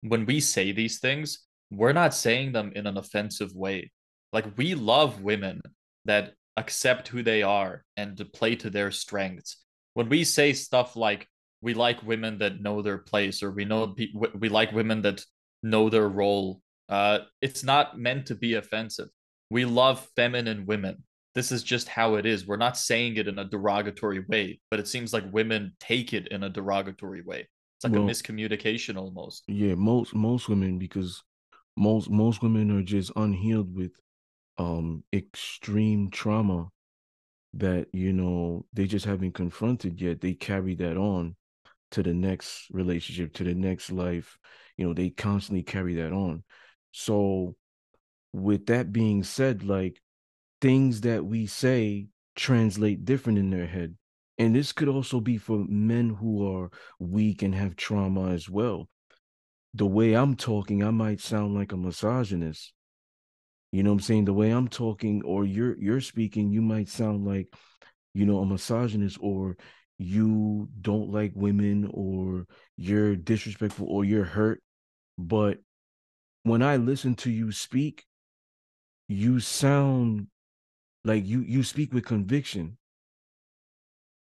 [0.00, 3.92] when we say these things, we're not saying them in an offensive way.
[4.32, 5.60] Like we love women
[6.04, 9.62] that accept who they are and to play to their strengths.
[9.94, 11.28] When we say stuff like
[11.62, 13.94] we like women that know their place or we know
[14.34, 15.24] we like women that
[15.62, 19.08] know their role, uh, it's not meant to be offensive.
[19.50, 21.04] We love feminine women.
[21.34, 22.46] This is just how it is.
[22.46, 26.28] We're not saying it in a derogatory way, but it seems like women take it
[26.28, 27.48] in a derogatory way.
[27.76, 29.44] It's like well, a miscommunication almost.
[29.46, 31.22] Yeah, most most women because
[31.76, 33.92] most most women are just unhealed with
[34.58, 36.68] um extreme trauma
[37.54, 41.34] that you know they just haven't confronted yet they carry that on
[41.90, 44.38] to the next relationship to the next life
[44.80, 46.42] you know they constantly carry that on.
[46.92, 47.54] So
[48.32, 50.00] with that being said like
[50.62, 53.94] things that we say translate different in their head
[54.38, 58.88] and this could also be for men who are weak and have trauma as well.
[59.74, 62.72] The way i'm talking i might sound like a misogynist.
[63.72, 64.24] You know what I'm saying?
[64.24, 67.54] The way I'm talking or you're you're speaking, you might sound like,
[68.14, 69.58] you know, a misogynist or
[70.00, 72.46] you don't like women or
[72.78, 74.62] you're disrespectful or you're hurt.
[75.18, 75.58] But
[76.42, 78.06] when I listen to you speak,
[79.08, 80.28] you sound
[81.04, 82.78] like you you speak with conviction.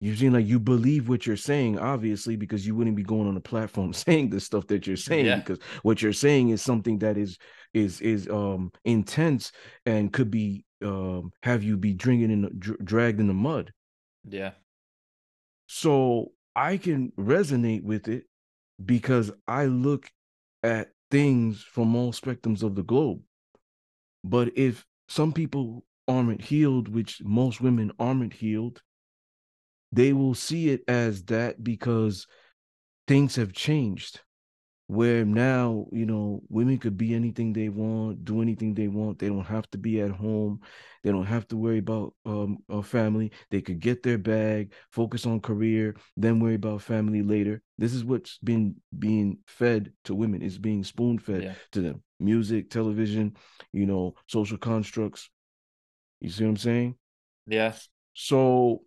[0.01, 3.37] You seem like you believe what you're saying, obviously, because you wouldn't be going on
[3.37, 5.27] a platform saying the stuff that you're saying.
[5.27, 5.37] Yeah.
[5.37, 7.37] Because what you're saying is something that is
[7.75, 9.53] is is um intense
[9.85, 13.75] and could be um have you be drinking in the, dr- dragged in the mud.
[14.25, 14.53] Yeah.
[15.67, 18.25] So I can resonate with it
[18.85, 20.11] because I look
[20.63, 23.21] at things from all spectrums of the globe.
[24.25, 28.83] But if some people aren't healed, which most women aren't healed,
[29.93, 32.27] they will see it as that because
[33.07, 34.21] things have changed
[34.89, 39.29] where now you know women could be anything they want do anything they want they
[39.29, 40.61] don't have to be at home
[41.03, 45.27] they don't have to worry about um, a family they could get their bag focus
[45.27, 47.63] on career then worry about family later.
[47.79, 51.55] This is what's been being fed to women is being spoon fed yeah.
[51.73, 52.03] to them.
[52.19, 53.37] Music television
[53.73, 55.29] you know social constructs.
[56.21, 56.95] You see what i'm saying?
[57.47, 58.81] Yes so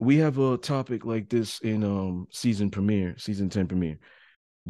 [0.00, 3.98] we have a topic like this in um season premiere, season 10 premiere.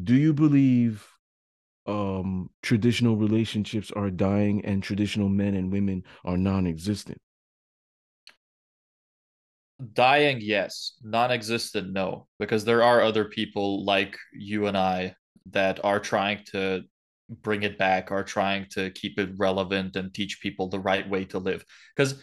[0.01, 1.07] Do you believe
[1.87, 7.19] um traditional relationships are dying and traditional men and women are non-existent?
[9.95, 10.93] Dying, yes.
[11.03, 12.29] Non-existent, no.
[12.39, 15.17] Because there are other people like you and I
[15.51, 16.83] that are trying to
[17.29, 21.25] bring it back, are trying to keep it relevant and teach people the right way
[21.27, 21.65] to live.
[21.97, 22.23] Because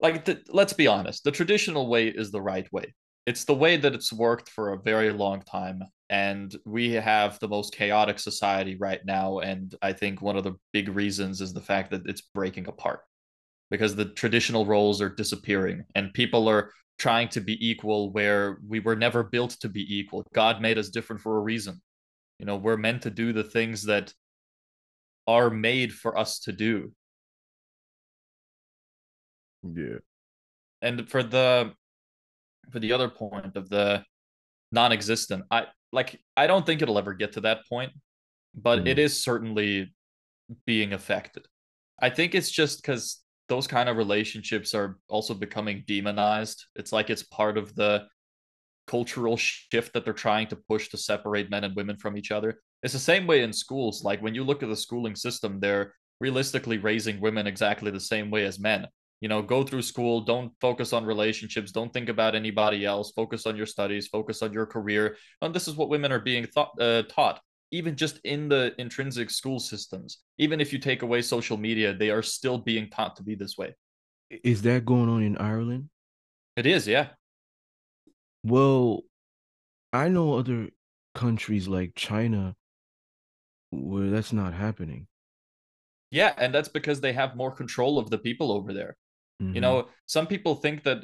[0.00, 2.94] like let's be honest the traditional way is the right way
[3.26, 7.48] it's the way that it's worked for a very long time and we have the
[7.48, 11.60] most chaotic society right now and i think one of the big reasons is the
[11.60, 13.00] fact that it's breaking apart
[13.70, 18.80] because the traditional roles are disappearing and people are trying to be equal where we
[18.80, 20.24] were never built to be equal.
[20.32, 21.80] God made us different for a reason.
[22.38, 24.12] You know we're meant to do the things that
[25.26, 26.92] are made for us to do.
[29.62, 29.98] Yeah.
[30.82, 31.72] And for the
[32.70, 34.04] for the other point of the
[34.72, 37.92] non-existent, I like I don't think it'll ever get to that point,
[38.54, 38.88] but mm.
[38.88, 39.94] it is certainly
[40.66, 41.46] being affected.
[42.00, 46.66] I think it's just because those kind of relationships are also becoming demonized.
[46.74, 48.06] It's like it's part of the
[48.86, 52.60] cultural shift that they're trying to push to separate men and women from each other.
[52.82, 54.02] It's the same way in schools.
[54.02, 58.30] Like when you look at the schooling system, they're realistically raising women exactly the same
[58.30, 58.86] way as men
[59.24, 63.46] you know go through school don't focus on relationships don't think about anybody else focus
[63.46, 65.16] on your studies focus on your career.
[65.40, 69.30] And this is what women are being thought, uh, taught even just in the intrinsic
[69.30, 70.18] school systems.
[70.36, 73.56] Even if you take away social media they are still being taught to be this
[73.56, 73.74] way.
[74.28, 75.88] Is that going on in ireland?
[76.58, 77.06] It is yeah.
[78.42, 79.04] Well
[79.94, 80.68] i know other
[81.14, 82.54] countries like china
[83.70, 85.06] where that's not happening.
[86.10, 88.98] Yeah, and that's because they have more control of the people over there.
[89.42, 89.54] Mm-hmm.
[89.54, 90.98] You know, some people think that.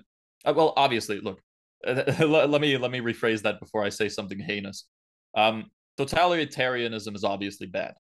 [0.45, 1.41] Uh, well, obviously, look.
[1.87, 4.87] let me let me rephrase that before I say something heinous.
[5.35, 7.95] Um, totalitarianism is obviously bad,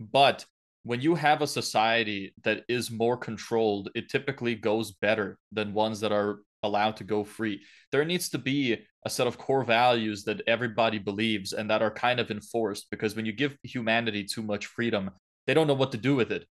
[0.00, 0.46] but
[0.84, 6.00] when you have a society that is more controlled, it typically goes better than ones
[6.00, 7.60] that are allowed to go free.
[7.92, 11.90] There needs to be a set of core values that everybody believes and that are
[11.90, 15.10] kind of enforced because when you give humanity too much freedom,
[15.46, 16.46] they don't know what to do with it.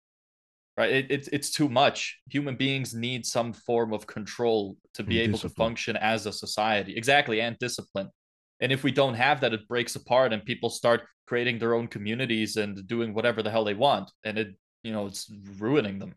[0.78, 0.92] Right?
[0.92, 2.20] It, it it's too much.
[2.30, 6.32] Human beings need some form of control to be And able to function as a
[6.32, 6.96] society.
[6.96, 8.10] Exactly, and discipline.
[8.60, 11.88] And if we don't have that, it breaks apart and people start creating their own
[11.88, 14.12] communities and doing whatever the hell they want.
[14.24, 14.50] And it,
[14.84, 16.13] you know, it's ruining them.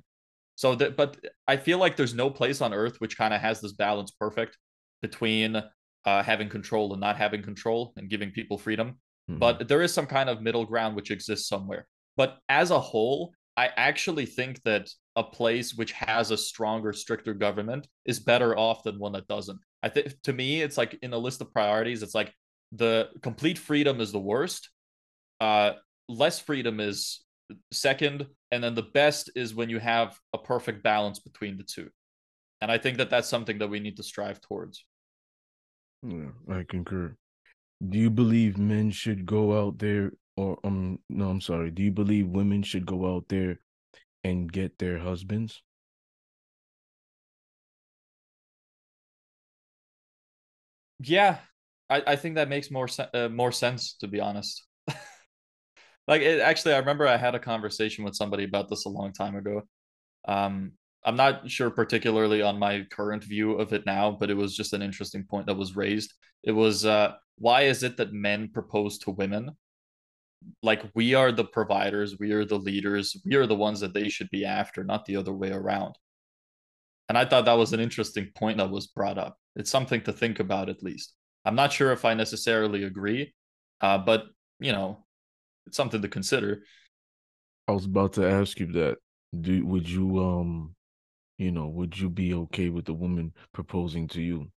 [0.57, 1.16] So that, but
[1.49, 4.59] I feel like there's no place on earth which kind of has this balance perfect
[5.01, 8.99] between uh, having control and not having control and giving people freedom.
[9.31, 9.38] Mhm.
[9.38, 11.87] But there is some kind of middle ground which exists somewhere.
[12.16, 17.35] But as a whole, I actually think that a place which has a stronger, stricter
[17.35, 19.59] government is better off than one that doesn't.
[19.83, 22.33] I think to me, it's like in a list of priorities, it's like
[22.73, 24.70] the complete freedom is the worst.
[25.42, 25.73] Uh,
[26.09, 27.23] less freedom is
[27.70, 31.90] second, and then the best is when you have a perfect balance between the two.
[32.62, 34.87] And I think that that's something that we need to strive towards.
[36.03, 37.14] Yeah, I concur.
[37.87, 41.70] Do you believe men should go out there or um no, I'm sorry.
[41.70, 43.61] Do you believe women should go out there
[44.24, 45.62] and get their husbands?
[51.00, 51.38] Yeah,
[51.88, 54.64] I, I think that makes more sen- uh, more sense to be honest.
[56.09, 59.12] like it, actually, I remember I had a conversation with somebody about this a long
[59.12, 59.62] time ago.
[60.26, 60.72] Um,
[61.05, 64.74] I'm not sure particularly on my current view of it now, but it was just
[64.74, 66.14] an interesting point that was raised.
[66.44, 69.53] It was uh, why is it that men propose to women?
[70.62, 74.09] Like we are the providers, we are the leaders, we are the ones that they
[74.09, 75.96] should be after, not the other way around.
[77.09, 79.37] And I thought that was an interesting point that was brought up.
[79.57, 81.14] It's something to think about at least.
[81.44, 83.35] I'm not sure if I necessarily agree,
[83.81, 84.26] uh, but
[84.61, 85.05] you know,
[85.66, 86.62] it's something to consider.
[87.68, 88.98] I was about to ask you that.
[89.38, 90.74] Do would you um
[91.40, 94.50] you know, would you be okay with the woman proposing to you?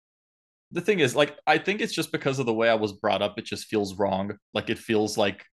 [0.74, 3.22] The thing is, like, I think it's just because of the way I was brought
[3.22, 4.36] up, it just feels wrong.
[4.54, 5.46] Like, it feels like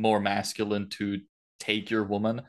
[0.00, 1.20] more masculine to
[1.60, 2.42] take your woman.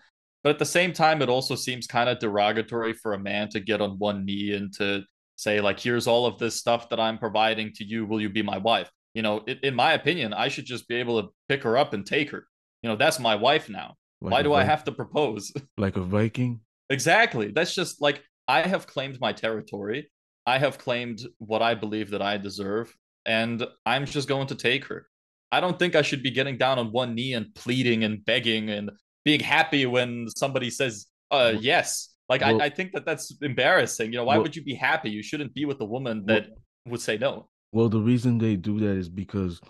[0.43, 3.59] But at the same time, it also seems kind of derogatory for a man to
[3.59, 5.03] get on one knee and to
[5.37, 8.05] say, like, here's all of this stuff that I'm providing to you.
[8.05, 8.91] Will you be my wife?
[9.13, 11.93] You know, it, in my opinion, I should just be able to pick her up
[11.93, 12.45] and take her.
[12.83, 13.95] You know, that's my wife now.
[14.21, 15.51] Like Why do I have to propose?
[15.77, 16.59] like a Viking?
[16.89, 17.51] Exactly.
[17.51, 20.11] That's just like I have claimed my territory.
[20.45, 24.85] I have claimed what I believe that I deserve, and I'm just going to take
[24.85, 25.07] her.
[25.55, 28.69] I don't think I should be getting down on one knee and pleading and begging
[28.69, 28.91] and
[29.23, 32.09] being happy when somebody says uh Well- yes.
[32.27, 34.11] Like well- I, I think that that's embarrassing.
[34.11, 35.09] You know, why well- would you be happy?
[35.09, 36.47] You shouldn't be with a woman that
[36.85, 37.47] would say no.
[37.71, 39.61] Well, the reason they do that is because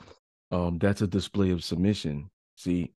[0.52, 2.30] um that's a display of submission.
[2.58, 2.94] See,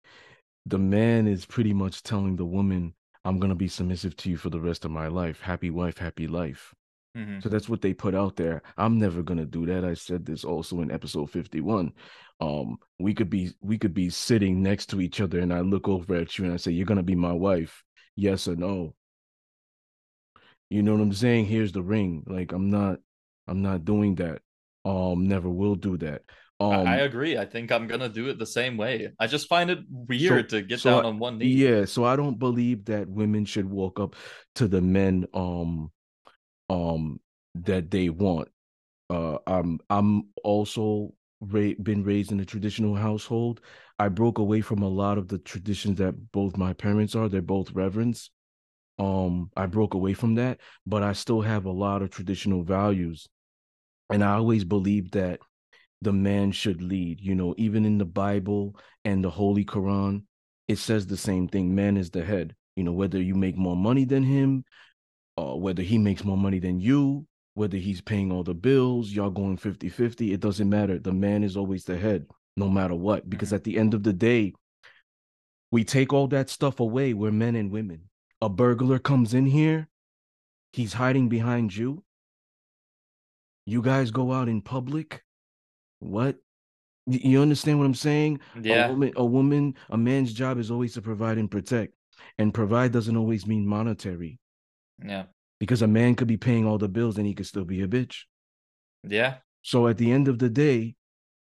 [0.66, 4.50] the man is pretty much telling the woman, I'm gonna be submissive to you for
[4.50, 5.40] the rest of my life.
[5.40, 6.72] Happy wife, happy life.
[7.16, 7.42] Mhm.
[7.42, 8.62] So that's what they put out there.
[8.76, 9.84] I'm never gonna do that.
[9.84, 11.92] I said this also in episode 51.
[12.40, 15.88] Um, we could be we could be sitting next to each other, and I look
[15.88, 17.82] over at you and I say, You're gonna be my wife,
[18.16, 18.94] yes or no.
[20.70, 21.46] You know what I'm saying?
[21.46, 22.24] Here's the ring.
[22.26, 22.98] Like I'm not
[23.46, 24.42] I'm not doing that.
[24.84, 26.22] Um, never will do that.
[26.60, 27.38] I- Um I agree.
[27.38, 29.10] I think I'm gonna do it the same way.
[29.18, 31.46] I just find it weird to get so down I- on one knee.
[31.46, 34.14] Yeah, so I don't believe that women should walk up
[34.56, 35.90] to the men um
[36.68, 37.20] um
[37.54, 38.48] that they want.
[39.10, 43.60] Uh I'm I'm also ra- been raised in a traditional household.
[43.98, 47.28] I broke away from a lot of the traditions that both my parents are.
[47.28, 48.30] They're both reverends.
[48.98, 53.28] Um I broke away from that, but I still have a lot of traditional values.
[54.10, 55.40] And I always believed that
[56.02, 57.20] the man should lead.
[57.20, 60.22] You know, even in the Bible and the Holy Quran,
[60.68, 61.74] it says the same thing.
[61.74, 62.54] Man is the head.
[62.76, 64.64] You know, whether you make more money than him,
[65.38, 69.30] or whether he makes more money than you, whether he's paying all the bills, y'all
[69.30, 70.98] going 50 50, it doesn't matter.
[70.98, 73.28] The man is always the head, no matter what.
[73.28, 73.56] Because Mhm.
[73.56, 74.54] at the end of the day,
[75.70, 77.14] we take all that stuff away.
[77.14, 78.08] We're men and women.
[78.40, 79.88] A burglar comes in here,
[80.72, 82.04] he's hiding behind you.
[83.66, 85.24] You guys go out in public.
[85.98, 86.36] What?
[87.06, 88.40] You understand what I'm saying?
[88.56, 88.88] A Yeah.
[88.88, 91.94] woman, a woman, a man's job is always to provide and protect.
[92.38, 94.38] And provide doesn't always mean monetary
[95.04, 95.24] Yeah.
[95.60, 97.88] because a man could be paying all the bills and he could still be a
[97.88, 98.22] bitch.
[99.04, 99.36] Yeah.
[99.62, 100.94] So at the end of the day,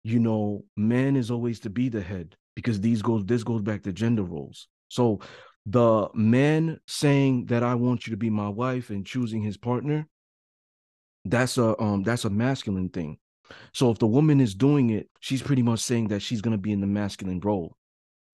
[0.04, 3.84] you know, man is always to be the head because these goes this goes back
[3.84, 4.68] to gender roles.
[4.90, 5.20] So
[5.66, 10.08] the man saying that I want you to be my wife and choosing his partner,
[11.26, 13.18] that's a um that's a masculine thing.
[13.74, 16.72] So if the woman is doing it, she's pretty much saying that she's gonna be
[16.72, 17.76] in the masculine role.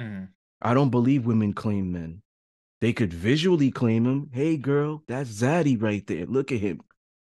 [0.01, 0.29] Mhm.
[0.61, 2.21] I don't believe women claim men.
[2.83, 4.29] They could visually claim him.
[4.33, 6.25] Hey girl, that's Zaddy right there.
[6.25, 6.81] Look at him.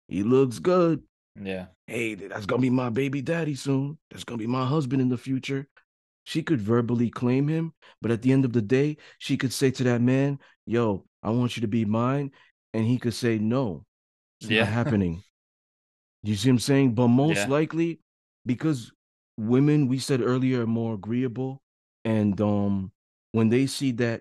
[0.07, 1.03] He looks good.
[1.35, 1.69] Yeah.
[1.87, 3.97] Hey, that's gonna be my baby daddy soon.
[4.11, 5.67] That's gonna be my husband in the future.
[6.25, 9.71] She could verbally claim him, but at the end of the day, she could say
[9.71, 12.33] to that man, Yo, I want you to be mine.
[12.75, 13.87] And he could say, No,
[14.43, 14.65] it's Yeah.
[14.65, 15.23] not happening.
[16.23, 16.95] You see what I'm saying?
[16.97, 17.53] But most Yeah.
[17.53, 18.01] likely,
[18.45, 18.93] because
[19.39, 21.63] women, we said earlier, are more agreeable.
[22.05, 22.93] And um,
[23.33, 24.21] when they see that,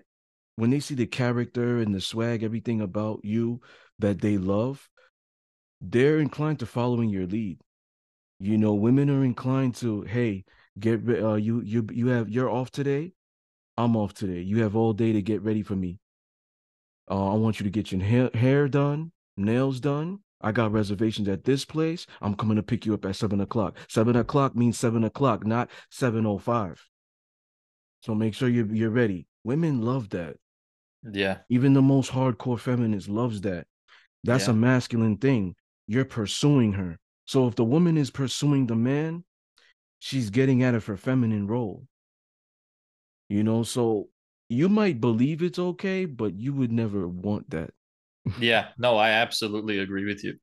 [0.56, 3.60] when they see the character and the swag, everything about you
[3.98, 4.88] that they love,
[5.80, 7.60] they're inclined to following your lead.
[8.38, 10.44] You know, women are inclined to, hey,
[10.78, 13.12] get uh, you you you have you're off today.
[13.78, 14.40] I'm off today.
[14.40, 16.00] You have all day to get ready for me.
[17.10, 20.20] Uh, I want you to get your hair, hair done, nails done.
[20.40, 22.06] I got reservations at this place.
[22.20, 23.76] I'm coming to pick you up at seven o'clock.
[23.88, 26.82] Seven o'clock means seven o'clock, not seven o five.
[28.02, 29.26] So make sure you're you're ready.
[29.44, 30.36] Women love that.
[31.02, 31.38] Yeah.
[31.48, 33.66] Even the most hardcore feminist loves that.
[34.24, 34.52] That's Yeah.
[34.52, 35.54] a masculine thing.
[35.86, 36.98] You're pursuing her.
[37.26, 39.24] So if the woman is pursuing the man,
[39.98, 41.86] she's getting out of her feminine role.
[43.28, 44.08] You know, so
[44.48, 47.70] you might believe it's okay, but you would never want that.
[48.40, 48.68] Yeah.
[48.78, 50.34] No, I absolutely agree with you.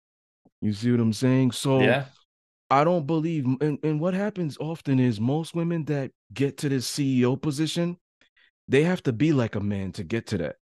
[0.61, 1.51] You see what I'm saying?
[1.51, 2.05] So yeah.
[2.69, 6.89] I don't believe and, and what happens often is most women that get to this
[6.89, 7.97] CEO position,
[8.67, 10.55] they have to be like a man to get to that.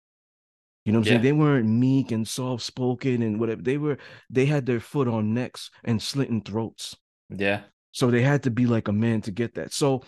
[0.85, 1.21] You know what I'm saying?
[1.21, 3.61] They weren't meek and soft spoken and whatever.
[3.61, 3.97] They were
[4.29, 6.95] they had their foot on necks and slitting throats.
[7.29, 7.61] Yeah.
[7.91, 9.73] So they had to be like a man to get that.
[9.73, 10.03] So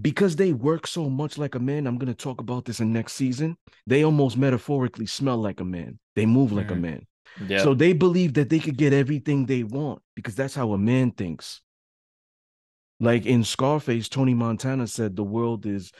[0.00, 3.12] because they work so much like a man, I'm gonna talk about this in next
[3.12, 3.56] season.
[3.86, 5.98] They almost metaphorically smell like a man.
[6.16, 6.80] They move like a Mhm.
[6.80, 7.06] man.
[7.46, 7.62] Yeah.
[7.62, 11.12] So they believe that they could get everything they want because that's how a man
[11.12, 11.60] thinks.
[13.00, 15.92] Like in Scarface, Tony Montana said, The world is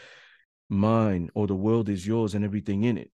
[0.75, 3.11] mine or the world is yours and everything in it.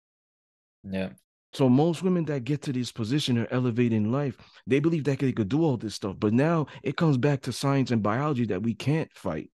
[0.85, 1.11] yeah.
[1.53, 4.37] So most women that get to this position or elevate in life,
[4.69, 6.15] they believe that they could do all this stuff.
[6.17, 9.51] But now it comes back to science and biology that we can't fight.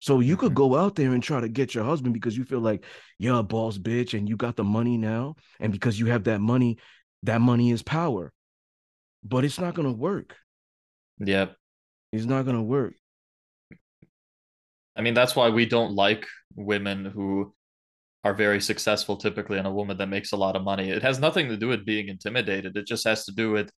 [0.00, 0.56] So you could Mhm.
[0.56, 2.86] go out there and try to get your husband because you feel like
[3.18, 5.34] you're a boss bitch and you got the money now.
[5.60, 6.78] And because you have that money,
[7.24, 8.32] that money is power.
[9.22, 10.36] But it's not gonna work.
[11.18, 11.48] Yeah.
[12.12, 12.94] It's not gonna work.
[14.96, 17.54] I mean, that's why we don't like women who
[18.24, 20.90] are very successful typically and a woman that makes a lot of money.
[20.90, 22.76] It has nothing to do with being intimidated.
[22.76, 23.70] It just has to do with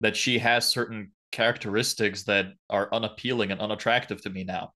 [0.00, 4.72] that she has certain characteristics that are unappealing and unattractive to me now.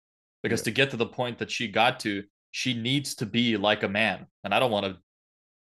[0.44, 0.66] Because Yeah.
[0.66, 3.90] to get to the point that she got to, she needs to be like a
[3.90, 4.28] man.
[4.44, 4.98] And I don't want to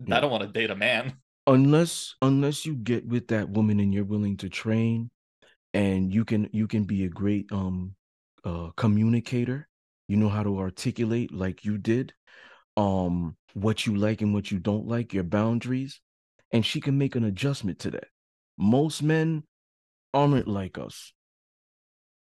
[0.05, 0.17] Yeah.
[0.17, 1.13] I don't want to date a man.
[1.47, 5.09] unless unless you get with that woman and you're willing to train
[5.73, 7.95] and you can you can be a great um
[8.43, 9.67] uh communicator
[10.07, 12.13] you know how to articulate like you did
[12.75, 15.99] um what you like and what you don't like your boundaries
[16.51, 18.07] and she can make an adjustment to that.
[18.57, 19.43] Most men
[20.13, 21.11] aren't like us.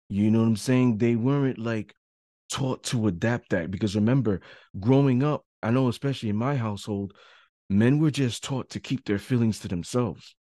[0.10, 0.98] You know what i'm saying?
[0.98, 1.94] They weren't like
[2.50, 4.42] taught to adapt that because remember
[4.80, 7.14] growing up i know especially in my household
[7.70, 10.36] men were just taught to keep their feelings to themselves.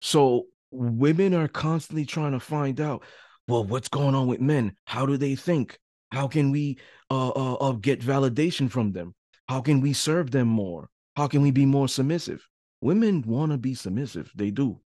[0.00, 3.02] So women are constantly trying to find out,
[3.48, 4.74] well, what's going on with men?
[4.86, 5.78] How do they think?
[6.10, 6.78] How can we
[7.10, 9.14] uh, uh, uh, get validation from them?
[9.48, 10.88] How can we serve them more?
[11.16, 12.46] How can we be more submissive?
[12.80, 14.80] Women want to be submissive, they do,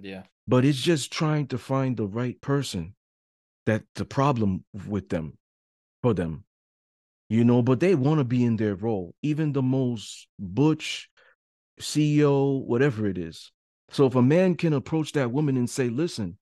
[0.00, 0.22] Yeah.
[0.46, 2.94] but it's just trying to find the right person
[3.64, 5.38] that's the problem with them
[6.02, 6.44] for them
[7.28, 11.10] you know, but they want to be in their role, even the most butch
[11.80, 13.50] CEO, whatever it is.
[13.90, 16.38] So if a man can approach that woman and say, listen,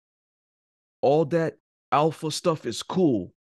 [1.04, 1.58] all that
[1.92, 3.34] alpha stuff is cool,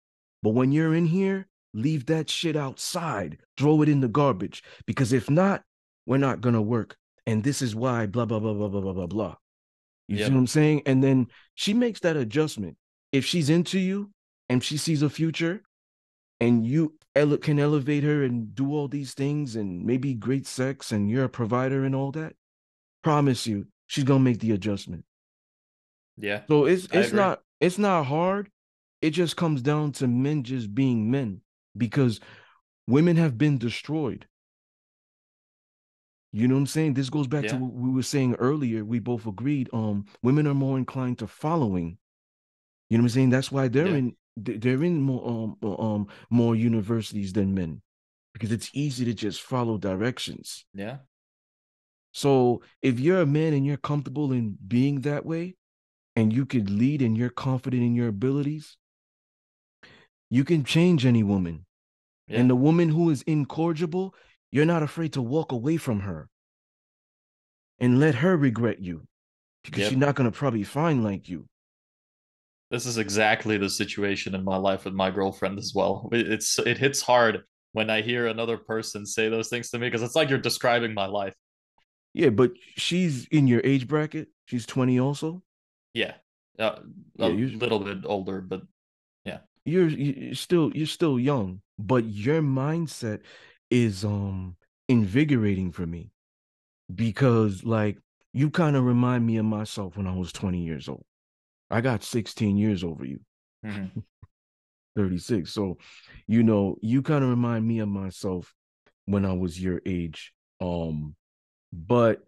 [0.44, 5.14] but when you're in here, leave that shit outside, throw it in the garbage, because
[5.14, 5.64] if not,
[6.06, 6.98] we're not going to work.
[7.26, 9.36] And this is why, blah, blah, blah, blah, blah, blah, blah, blah.
[10.10, 10.28] You Yep.
[10.28, 10.82] see what I'm saying?
[10.86, 12.78] And then she makes that adjustment.
[13.14, 14.12] If she's into you
[14.50, 15.64] and she sees a future
[16.42, 20.92] and you ele- can elevate her and do all these things and maybe great sex
[20.92, 22.36] and you're a provider and all that,
[23.04, 25.06] promise you she's gonna make the adjustment.
[26.18, 26.42] Yeah.
[26.50, 28.50] So it's it's not it's not hard.
[29.02, 31.42] It just comes down to men just being men
[31.76, 32.20] because
[32.88, 34.28] women have been destroyed.
[36.32, 36.94] You know what I'm saying?
[36.96, 38.84] This goes back to what we were saying earlier.
[38.84, 39.70] We both agreed.
[39.72, 41.98] Um, women are more inclined to following.
[42.90, 43.30] You know what I'm saying?
[43.30, 43.96] That's why they're Yeah.
[43.98, 47.84] in they- they're in more um uh, um more universities than men
[48.34, 50.66] because it's easy to just follow directions.
[50.74, 50.98] Yeah.
[52.14, 55.56] So if you're a man and you're comfortable in being that way,
[56.16, 58.78] and you could lead and you're confident in your abilities,
[60.30, 61.66] you can change any woman.
[62.28, 62.40] Yeah.
[62.40, 64.16] And the woman who is incorrigible,
[64.52, 66.30] you're not afraid to walk away from her
[67.80, 69.08] and let her regret you.
[69.64, 69.90] because Yep.
[69.90, 71.48] she's not gonna probably find like you.
[72.70, 76.10] This is exactly the situation in my life with my girlfriend as well.
[76.12, 80.02] It's it hits hard when I hear another person say those things to me because
[80.02, 81.34] it's like you're describing my life.
[82.14, 84.28] Yeah, but she's in your age bracket.
[84.46, 85.44] She's 20 also.
[85.94, 86.16] Yeah.
[86.60, 86.80] Uh,
[87.16, 88.64] Yeah, a you- little bit older, but
[89.26, 93.22] yeah, You're you're still you're still young, but your mindset
[93.70, 94.56] is um
[94.88, 96.12] invigorating for me
[96.94, 97.98] because like
[98.34, 101.06] you kind of remind me of myself when I was 20 years old.
[101.70, 103.20] I got 16 years over you.
[103.66, 104.04] mhm.
[104.96, 105.52] 36.
[105.52, 105.78] So,
[106.28, 108.54] you know, you kind of remind me of myself
[109.06, 110.34] when I was your age.
[110.62, 111.16] Um,
[111.72, 112.24] but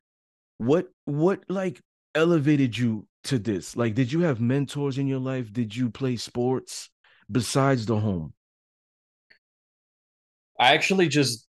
[0.58, 1.82] what what like
[2.16, 3.76] elevated you to this?
[3.76, 5.52] Like, did you have mentors in your life?
[5.52, 6.90] Did you play sports
[7.32, 8.34] besides the home?
[10.60, 11.48] I actually just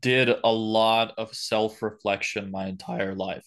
[0.00, 3.44] did a lot of self-reflection my entire life.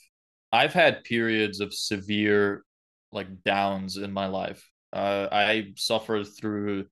[0.51, 2.63] I've had periods of severe
[3.11, 4.63] like downs in my life.
[4.93, 6.85] Uh, I suffered through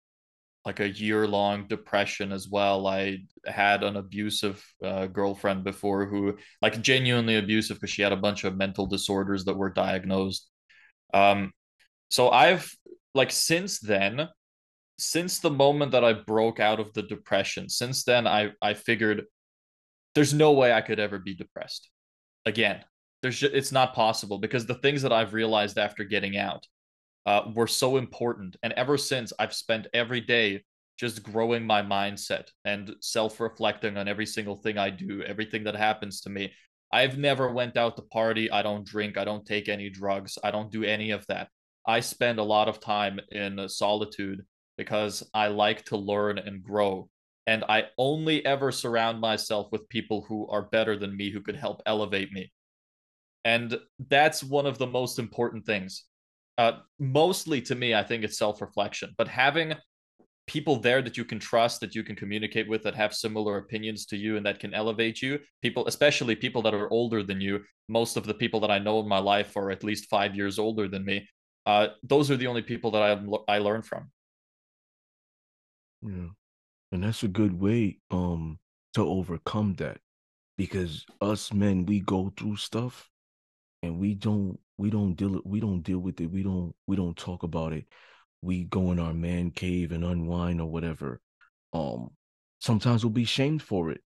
[0.65, 2.87] like a year-long depression as well.
[2.87, 8.17] I had an abusive uh, girlfriend before who like genuinely abusive because she had a
[8.17, 10.49] bunch of mental disorders that were diagnosed.
[11.13, 11.53] Um,
[12.09, 12.73] so I've
[13.13, 14.29] like since then
[14.97, 19.25] since the moment that I broke out of the depression, since then I I figured
[20.15, 21.89] there's no way I could ever be depressed
[22.45, 22.83] again.
[23.21, 26.65] There's just, it's not possible because the things that I've realized after getting out
[27.25, 30.63] uh, were so important, and ever since I've spent every day
[30.97, 36.21] just growing my mindset and self-reflecting on every single thing I do, everything that happens
[36.21, 36.53] to me.
[36.93, 38.49] I've never went out to party.
[38.49, 39.17] I don't drink.
[39.17, 40.37] I don't take any drugs.
[40.43, 41.49] I don't do any of that.
[41.85, 44.45] I spend a lot of time in solitude
[44.77, 47.09] because I like to learn and grow.
[47.47, 51.55] And I only ever surround myself with people who are better than me, who could
[51.55, 52.51] help elevate me.
[53.43, 53.77] And
[54.09, 56.05] that's one of the most important things.
[56.57, 59.73] Uh, mostly to me, I think it's self reflection, but having
[60.47, 64.05] people there that you can trust, that you can communicate with, that have similar opinions
[64.05, 67.61] to you and that can elevate you, people, especially people that are older than you.
[67.89, 70.59] Most of the people that I know in my life are at least five years
[70.59, 71.27] older than me.
[71.65, 74.11] Uh, those are the only people that I I learn from.
[76.01, 76.29] Yeah.
[76.91, 78.59] And that's a good way um
[78.93, 79.97] to overcome that
[80.57, 83.09] because us men we go through stuff
[83.83, 86.27] and we don't we don't deal we don't deal with it.
[86.31, 87.85] We don't we don't talk about it.
[88.41, 91.21] We go in our man cave and unwind or whatever.
[91.73, 92.09] Um
[92.59, 94.01] sometimes we'll be shamed for it.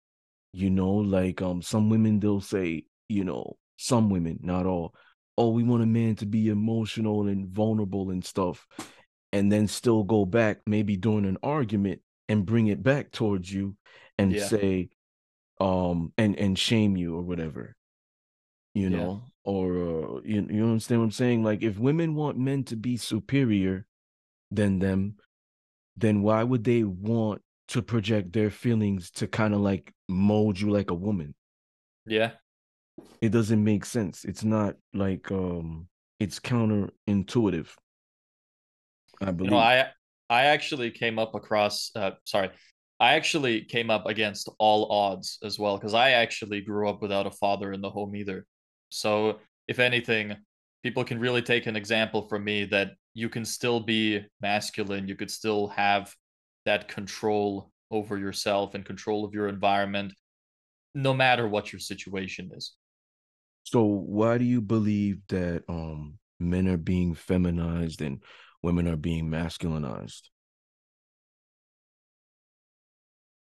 [0.53, 4.93] You know, like um some women they'll say, you know, some women, not all,
[5.37, 8.65] oh, we want a man to be emotional and vulnerable and stuff
[9.33, 13.75] and then still go back maybe during an argument and bring it back towards you
[14.17, 14.47] and Yeah.
[14.47, 14.89] say
[15.59, 17.75] um and and shame you or whatever
[18.77, 18.97] you Yeah.
[18.97, 22.75] know or uh, you, you understand what i'm saying like if women want men to
[22.75, 23.85] be superior
[24.51, 25.15] than them
[25.97, 30.69] then why would they want to project their feelings to kind of like mold you
[30.69, 31.33] like a woman
[32.05, 32.31] Yeah.
[33.21, 35.87] it doesn't make sense it's not like um
[36.19, 37.67] it's counterintuitive
[39.21, 39.87] i You believe know, I
[40.29, 42.49] I actually came up across uh sorry.
[42.99, 47.27] I actually came up against all odds as well because I actually grew up without
[47.27, 48.45] a father in the home either.
[48.89, 50.35] So, if anything,
[50.83, 55.15] people can really take an example from me that you can still be masculine, you
[55.15, 56.13] could still have
[56.65, 60.13] that control over yourself and control of your environment
[60.93, 62.73] no matter what your situation is.
[63.63, 68.23] So why do you believe that um men are being feminized and
[68.63, 70.21] women are being masculinized?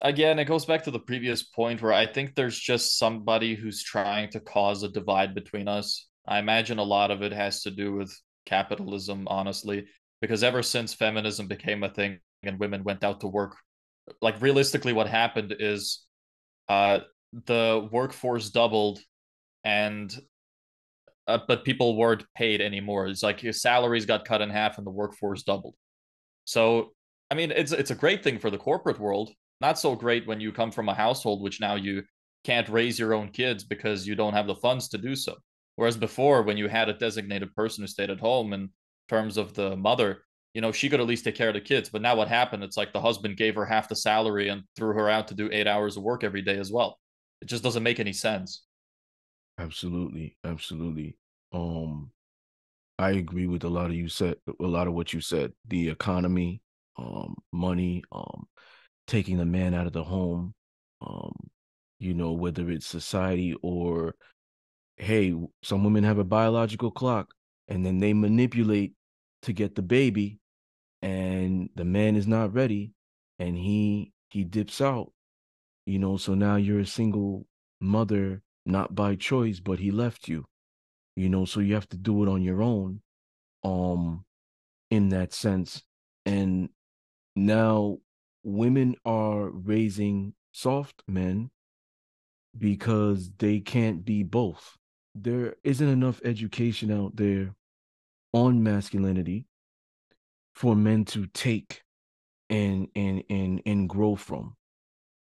[0.02, 3.84] Again, it goes back to the previous point where I think there's just somebody who's
[3.84, 6.08] trying to cause a divide between us.
[6.28, 8.16] I imagine a lot of it has to do with
[8.46, 9.86] capitalism, honestly,
[10.22, 13.56] because ever since feminism became a thing and women went out to work,
[14.22, 16.06] like realistically, what happened is
[16.70, 17.00] uh,
[17.46, 19.00] the workforce doubled
[19.64, 20.16] and
[21.28, 23.08] uh, but people weren't paid anymore.
[23.08, 25.76] It's like your salaries got cut in half and the workforce doubled.
[26.44, 26.94] So,
[27.32, 29.32] I mean, it's it's a great thing for the corporate world.
[29.62, 32.04] Not so great when you come from a household which now you
[32.44, 35.36] can't raise your own kids because you don't have the funds to do so.
[35.76, 38.70] Whereas before, when you had a designated person who stayed at home, in
[39.10, 40.22] terms of the mother,
[40.54, 41.90] you know, she could at least take care of the kids.
[41.90, 42.64] But now what happened?
[42.64, 45.50] It's like the husband gave her half the salary and threw her out to do
[45.52, 46.98] eight hours of work every day as well.
[47.42, 48.66] It just doesn't make any sense.
[49.58, 51.18] Absolutely, absolutely.
[51.52, 52.12] Um,
[52.98, 55.52] I agree with a lot of you said a lot of what you said.
[55.68, 56.62] The economy,
[56.98, 58.48] um, money, um,
[59.08, 60.54] taking the man out of the home,
[61.02, 61.34] um,
[62.00, 64.16] you know, whether it's society or
[64.98, 67.34] hey, some women have a biological clock
[67.68, 68.94] and then they manipulate
[69.42, 70.40] to get the baby
[71.02, 72.94] and the man is not ready
[73.40, 75.12] and he he dips out
[75.86, 77.46] you know so now you're a single
[77.82, 80.46] mother not by choice but he left you
[81.16, 83.02] you know so you have to do it on your own
[83.64, 84.26] um
[84.92, 85.84] in that sense.
[86.26, 86.70] And
[87.36, 87.98] now
[88.46, 91.50] women are raising soft men
[92.58, 94.78] because they can't be both.
[95.16, 97.54] There isn't enough education out there
[98.34, 99.48] on masculinity
[100.54, 101.82] for men to take
[102.50, 104.56] and and and and grow from.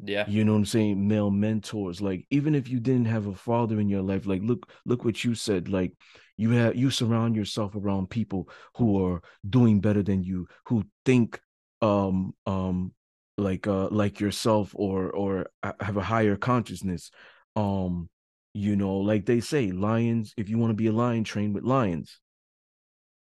[0.05, 0.27] Yeah.
[0.29, 1.09] You know what i'm saying?
[1.09, 4.71] Male mentors like even if you didn't have a father in your life like look
[4.85, 5.93] look what you said like
[6.37, 11.41] you have you surround yourself around people who are doing better than you who think
[11.83, 12.93] um um
[13.39, 15.47] like uh like yourself or or
[15.81, 17.11] have a higher consciousness
[17.57, 18.09] um
[18.55, 21.65] you know like they say lions if you want to be a lion train with
[21.65, 22.21] lions.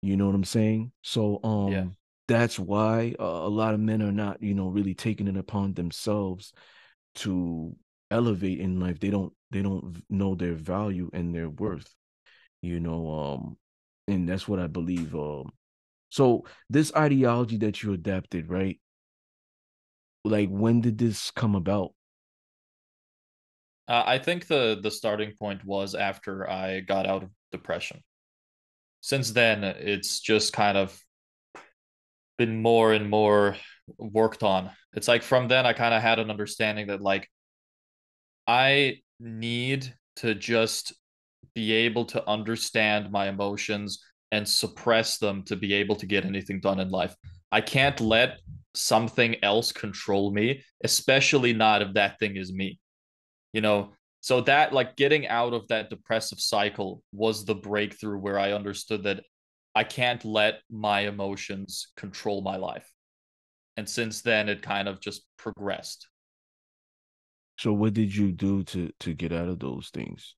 [0.02, 0.92] You know what i'm saying?
[1.02, 1.86] So um yeah.
[2.28, 5.74] that's why uh, a lot of men are not you know really taking it upon
[5.74, 6.54] themselves
[7.16, 7.76] to
[8.10, 9.00] elevate in life.
[9.00, 11.94] They don't they don't know their value and their worth
[12.62, 13.58] you know um
[14.08, 15.50] and that's what i believe um
[16.10, 18.80] so this ideology that you adapted right
[20.26, 21.92] like when did this come about
[23.90, 28.04] uh, I think the the starting point was after I got out of depression.
[29.02, 31.02] Since then, it's just kind of
[32.38, 33.58] been more and more
[33.98, 34.70] worked on.
[34.94, 37.28] It's like from then I kind of had an understanding that like
[38.46, 40.94] I need to just
[41.56, 46.60] be able to understand my emotions and suppress them to be able to get anything
[46.60, 47.16] done in life.
[47.52, 48.40] I can't let
[48.76, 52.80] something else control me, especially not if that thing is me
[53.54, 53.92] you know?
[54.22, 59.04] So that like getting out of that depressive cycle was the breakthrough where i understood
[59.04, 59.24] that
[59.76, 62.90] i can't let my emotions control my life.
[63.78, 66.08] And since then it kind of just progressed.
[67.58, 70.36] So what did you do to to get out of those things?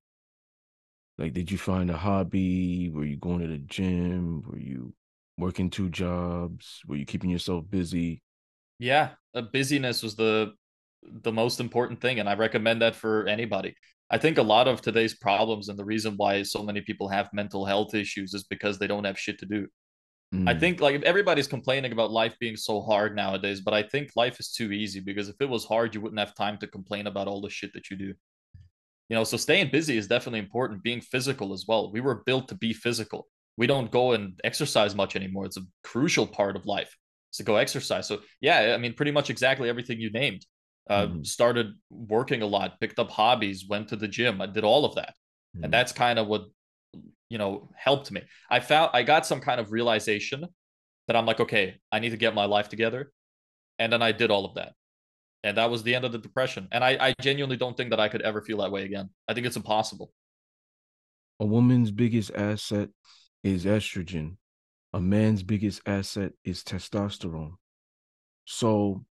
[1.18, 2.88] Like did you find a hobby?
[2.88, 4.42] Were you going to the gym?
[4.46, 4.81] Were you
[5.38, 8.22] working two jobs were you keeping yourself busy?
[8.78, 9.10] Yeah
[9.40, 10.52] busyness was the
[11.22, 13.74] the most important thing and i recommend that for anybody.
[14.10, 17.32] I think a lot of today's problems and the reason why so many people have
[17.32, 19.66] mental health issues is because they don't have shit to do.
[20.34, 20.48] Mm.
[20.48, 24.40] i think like everybody's complaining about life being so hard nowadays but i think life
[24.40, 27.28] is too easy because if it was hard you wouldn't have time to complain about
[27.28, 28.14] all the shit that you do.
[29.08, 31.92] You know so staying busy is definitely important being physical as well.
[31.92, 33.26] We were built to be physical
[33.56, 36.96] we don't go and exercise much anymore it's a crucial part of life
[37.32, 40.44] to go exercise so yeah i mean pretty much exactly everything you named
[40.88, 41.22] uh, mm-hmm.
[41.22, 44.40] started working a lot, picked up hobbies, went to the gym.
[44.40, 45.14] I did all of that.
[45.56, 45.64] Mm-hmm.
[45.64, 46.46] And that's kind of what,
[47.28, 48.22] you know, helped me.
[48.50, 50.44] I found I got some kind of realization
[51.06, 53.12] that I'm like, okay, I need to get my life together.
[53.78, 54.72] And then I did all of that.
[55.44, 56.68] And that was the end of the depression.
[56.70, 59.10] And I, I genuinely don't think that I could ever feel that way again.
[59.26, 60.12] I think it's impossible.
[61.40, 62.90] A woman's biggest asset
[63.42, 64.36] is estrogen.
[64.92, 67.54] A man's biggest asset is testosterone.
[68.44, 69.04] So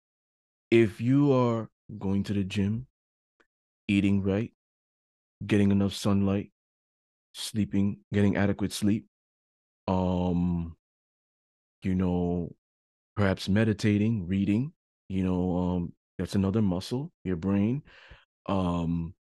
[0.70, 2.88] if you are going to the gym,
[3.88, 4.52] eating right,
[5.46, 6.52] getting enough sunlight,
[7.34, 9.06] sleeping, getting adequate sleep,
[9.88, 10.76] um,
[11.84, 12.54] you know,
[13.16, 14.72] perhaps meditating, reading,
[15.10, 17.82] you know, um, that's another muscle, your brain.
[18.46, 19.14] Um,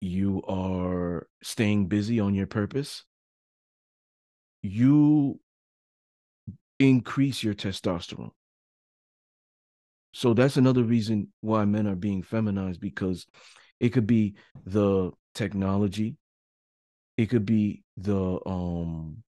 [0.00, 3.04] you are staying busy on your purpose.
[4.66, 5.40] You
[6.78, 8.32] increase your testosterone.
[10.12, 13.26] So that's another reason why men are being feminized because
[13.80, 16.16] it could be the technology,
[17.16, 19.22] it could be the um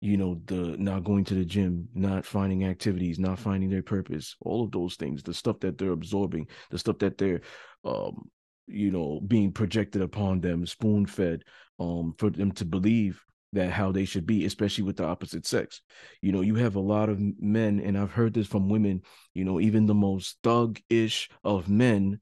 [0.00, 4.34] you know the not going to the gym not finding activities not finding their purpose
[4.40, 7.40] all of those things the stuff that they're absorbing the stuff that they're
[7.84, 8.28] um
[8.66, 11.42] you know being projected upon them spoon fed
[11.78, 13.22] um for them to believe
[13.52, 15.80] that how they should be, especially with the opposite sex.
[16.22, 19.02] You know, you have a lot of men, and I've heard this from women,
[19.34, 22.20] you know, even the most thug-ish of men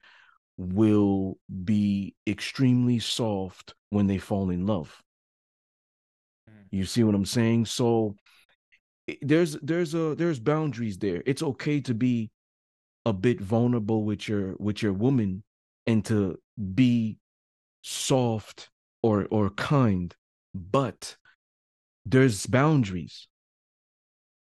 [0.56, 5.02] will be extremely soft when they fall in love.
[6.50, 6.66] Mm.
[6.70, 7.66] You see what I'm saying?
[7.66, 8.16] So
[9.22, 11.22] there's there's a there's boundaries there.
[11.26, 12.30] It's okay to be
[13.06, 15.42] a bit vulnerable with your with your woman
[15.86, 16.38] and to
[16.74, 17.18] be
[17.82, 18.70] soft
[19.02, 20.14] or or kind
[20.54, 21.16] but
[22.04, 23.28] there's boundaries.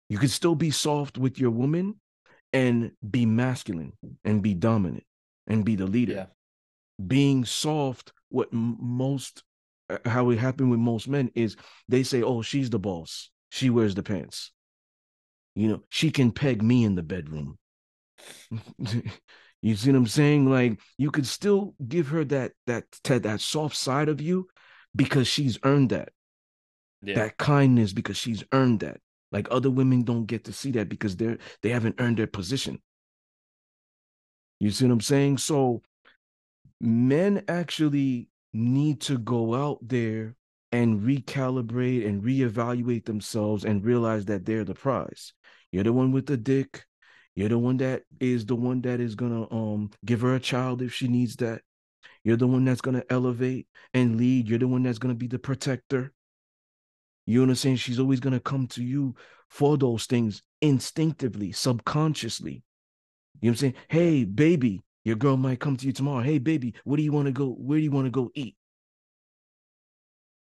[0.10, 1.96] You can still be soft with your woman
[2.54, 3.94] and be masculine
[4.24, 5.04] and be dominant
[5.48, 6.14] and be the leader.
[6.14, 6.26] Yeah.
[7.06, 9.44] Being soft, what most
[9.90, 11.56] uh, how it happened with most men is
[11.88, 13.30] they say, "Oh, she's the boss.
[13.50, 14.52] She wears the pants."
[15.56, 17.58] You know, she can peg me in the bedroom.
[19.62, 20.50] you see what I'm saying?
[20.50, 24.48] Like you could still give her that that that, that soft side of you
[24.96, 26.10] because she's earned that.
[27.02, 27.16] Yeah.
[27.16, 29.00] That kindness because she's earned that.
[29.32, 32.80] Like other women don't get to see that because they're they haven't earned their position.
[34.60, 35.38] You see what I'm saying?
[35.38, 35.84] So
[36.82, 40.36] men actually need to go out there
[40.72, 45.34] and recalibrate and reevaluate themselves and realize that they're the prize.
[45.72, 46.86] You're the one with the dick.
[47.36, 50.82] You're the one that is the one that is gonna um give her a child
[50.82, 51.62] if she needs that.
[52.28, 54.50] You're the one that's gonna elevate and lead.
[54.50, 56.12] You're the one that's gonna be the protector.
[57.26, 57.80] You understand?
[57.80, 59.16] She's always gonna come to you
[59.48, 62.64] for those things instinctively, subconsciously.
[63.40, 63.74] You know what I'm saying?
[63.88, 66.22] Hey, baby, your girl might come to you tomorrow.
[66.22, 67.48] Hey, baby, where do you want to go?
[67.48, 68.58] Where do you want to go eat?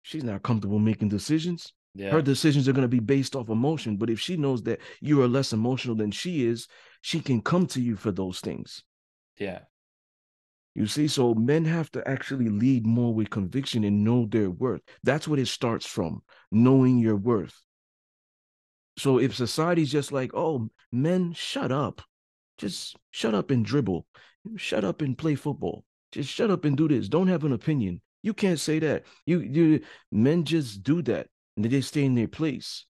[0.01, 1.71] She's not comfortable making decisions.
[1.95, 2.09] Yeah.
[2.09, 3.95] Her decisions are going to be based off emotion.
[3.95, 6.67] But if she knows that you are less emotional than she is,
[6.99, 8.84] she can come to you for those things.
[9.38, 9.59] Yeah.
[10.76, 14.82] You see, so men have to actually lead more with conviction and know their worth.
[15.03, 17.59] That's what it starts from knowing your worth.
[18.97, 22.01] So if society's just like, oh, men, shut up,
[22.57, 24.05] just shut up and dribble,
[24.57, 28.01] shut up and play football, just shut up and do this, don't have an opinion.
[28.22, 29.05] You can't say that.
[29.26, 32.86] You, you men just do that and they stay in their place.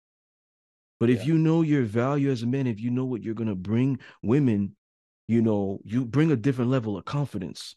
[0.99, 3.55] But if you know your value as a man, if you know what you're gonna
[3.55, 4.75] bring women,
[5.29, 7.75] you know, you bring a different level of confidence.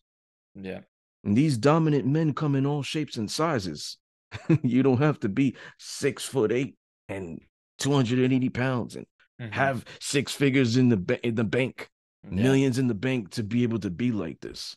[0.54, 0.80] Yeah.
[1.22, 3.98] And these dominant men come in all shapes and sizes.
[4.62, 6.76] you don't have to be six foot eight
[7.10, 7.42] and
[7.78, 9.04] 280 pounds and
[9.38, 9.52] mm-hmm.
[9.52, 11.90] have six figures in the ba- in the bank,
[12.24, 12.42] yeah.
[12.42, 14.74] millions in the bank to be able to be like this.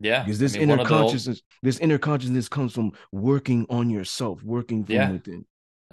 [0.00, 0.22] Yeah.
[0.22, 1.66] Because this I mean, inner consciousness, the...
[1.68, 5.44] this inner consciousness comes from working on yourself, working from yeah, within.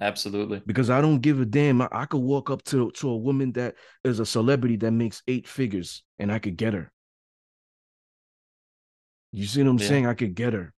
[0.01, 0.61] Absolutely.
[0.65, 1.81] Because I don't give a damn.
[1.81, 5.21] I, I could walk up to, to a woman that is a celebrity that makes
[5.27, 6.91] eight figures and I could get her.
[9.31, 9.87] You see what I'm yeah.
[9.87, 10.07] saying?
[10.07, 10.73] I could get her.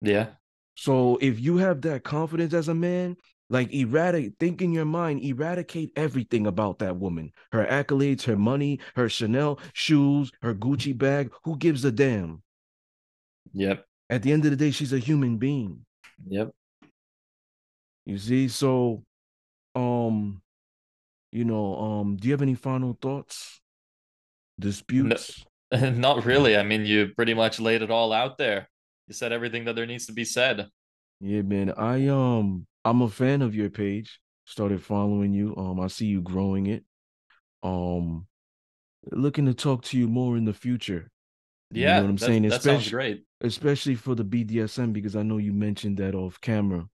[0.00, 0.28] Yeah.
[0.74, 3.16] So if you have that confidence as a man,
[3.50, 7.30] like eradicate, think in your mind, eradicate everything about that woman.
[7.52, 11.30] Her accolades, her money, her Chanel shoes, her Gucci bag.
[11.44, 12.42] Who gives a damn?
[13.52, 13.84] Yep.
[14.08, 15.84] At the end of the day, she's a human being.
[16.26, 16.52] Yep.
[18.06, 19.04] You see, so
[19.74, 20.42] um,
[21.30, 23.60] you know, um, do you have any final thoughts?
[24.58, 25.44] Disputes?
[25.72, 26.56] No, not really.
[26.56, 28.68] I mean, you pretty much laid it all out there.
[29.08, 30.68] You said everything that there needs to be said.
[31.20, 31.72] Yeah, man.
[31.76, 34.20] I um I'm a fan of your page.
[34.44, 35.54] Started following you.
[35.56, 36.84] Um, I see you growing it.
[37.62, 38.26] Um
[39.10, 41.10] looking to talk to you more in the future.
[41.70, 42.42] Yeah, you know what I'm saying?
[42.42, 43.24] That especially, sounds great.
[43.40, 46.86] Especially for the BDSM, because I know you mentioned that off camera.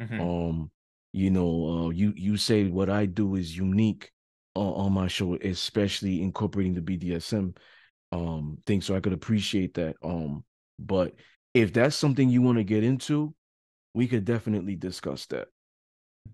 [0.00, 0.20] Mm-hmm.
[0.20, 0.70] Um,
[1.12, 4.10] you know, uh, you you say what I do is unique
[4.54, 7.54] uh, on my show, especially incorporating the BDSM
[8.12, 8.80] um thing.
[8.80, 9.96] So I could appreciate that.
[10.02, 10.44] Um,
[10.78, 11.14] but
[11.54, 13.34] if that's something you want to get into,
[13.94, 15.48] we could definitely discuss that.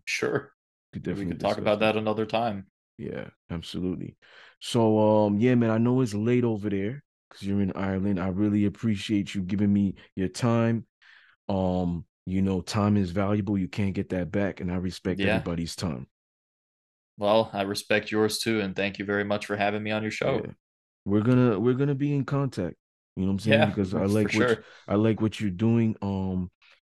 [0.04, 0.52] Sure.
[0.92, 1.94] Could definitely we could talk about that.
[1.94, 2.66] that another time.
[2.98, 4.16] Yeah, absolutely.
[4.60, 8.20] So um yeah, man, I know it's late over there because you're in Ireland.
[8.20, 10.86] I really appreciate you giving me your time.
[11.48, 13.58] Um, you know, time is valuable.
[13.58, 15.34] You can't get that back, and I respect yeah.
[15.34, 16.06] everybody's time.
[17.18, 20.10] Well, I respect yours too, and thank you very much for having me on your
[20.10, 20.42] show.
[20.44, 20.52] Yeah.
[21.04, 22.76] We're gonna we're gonna be in contact.
[23.16, 23.60] You know what I'm saying?
[23.60, 24.64] Yeah, because I like what sure.
[24.88, 25.96] I like what you're doing.
[26.02, 26.50] Um,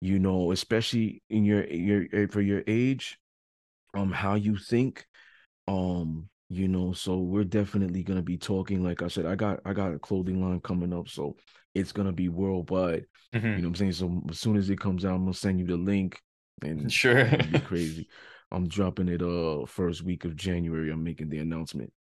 [0.02, 3.18] you know, especially in your your eh, for your age,
[3.96, 5.06] um, how you think,
[5.68, 9.60] um, you know so we're definitely going to be talking like i said i got
[9.66, 11.36] i got a clothing line coming up so
[11.74, 13.46] it's going to be worldwide mm-hmm.
[13.46, 13.92] you know what i'm saying?
[13.94, 16.22] So as soon as it comes out i'm going to send you the link
[16.62, 17.18] and sure.
[17.18, 18.08] it'll be crazy.
[18.52, 21.92] I'm dropping it uh first week of january i'm making the announcement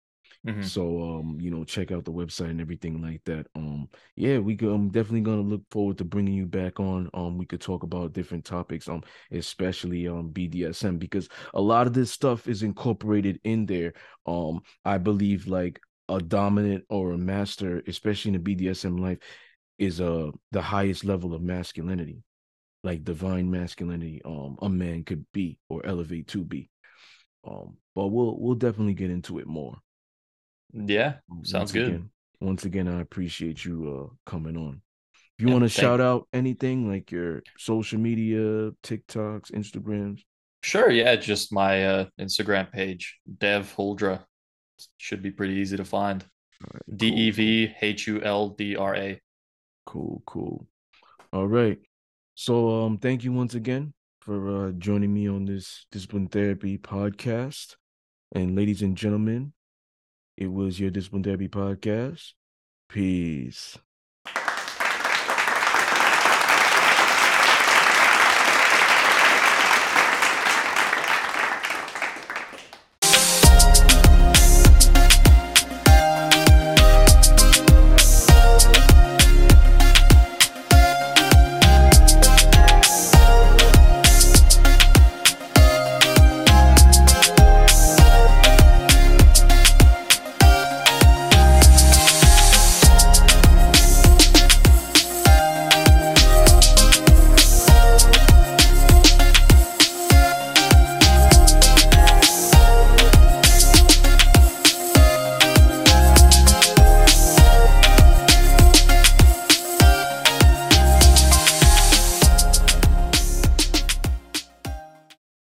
[0.45, 0.61] Mm-hmm.
[0.61, 3.47] So um, you know, check out the website and everything like that.
[3.55, 7.09] Um, yeah, we I'm definitely gonna look forward to bringing you back on.
[7.15, 8.87] Um, we could talk about different topics.
[8.87, 13.93] Um, especially um BDSM because a lot of this stuff is incorporated in there.
[14.27, 15.79] Um, I believe like
[16.09, 19.17] a dominant or a master, especially in the BDSM life,
[19.79, 22.21] is uh the highest level of masculinity,
[22.83, 24.21] like divine masculinity.
[24.23, 26.69] Um, a man could be or elevate to be.
[27.47, 29.77] Um, but we'll we'll definitely get into it more.
[30.75, 31.87] Yeah, sounds once good.
[31.87, 32.09] Again,
[32.41, 34.81] once again, I appreciate you uh coming on.
[35.37, 36.05] If you yeah, want to shout you.
[36.05, 40.21] out anything like your social media, TikToks, Instagrams.
[40.63, 44.25] Sure, yeah, just my uh Instagram page, Dev Huldra.
[44.97, 46.25] Should be pretty easy to find.
[46.93, 49.21] D E V H U L D R A.
[49.85, 50.67] Cool, cool.
[51.31, 51.79] All right.
[52.35, 57.75] So um thank you once again for uh joining me on this discipline therapy podcast.
[58.33, 59.53] And ladies and gentlemen,
[60.37, 62.33] it was your discipline therapy podcast.
[62.89, 63.77] Peace.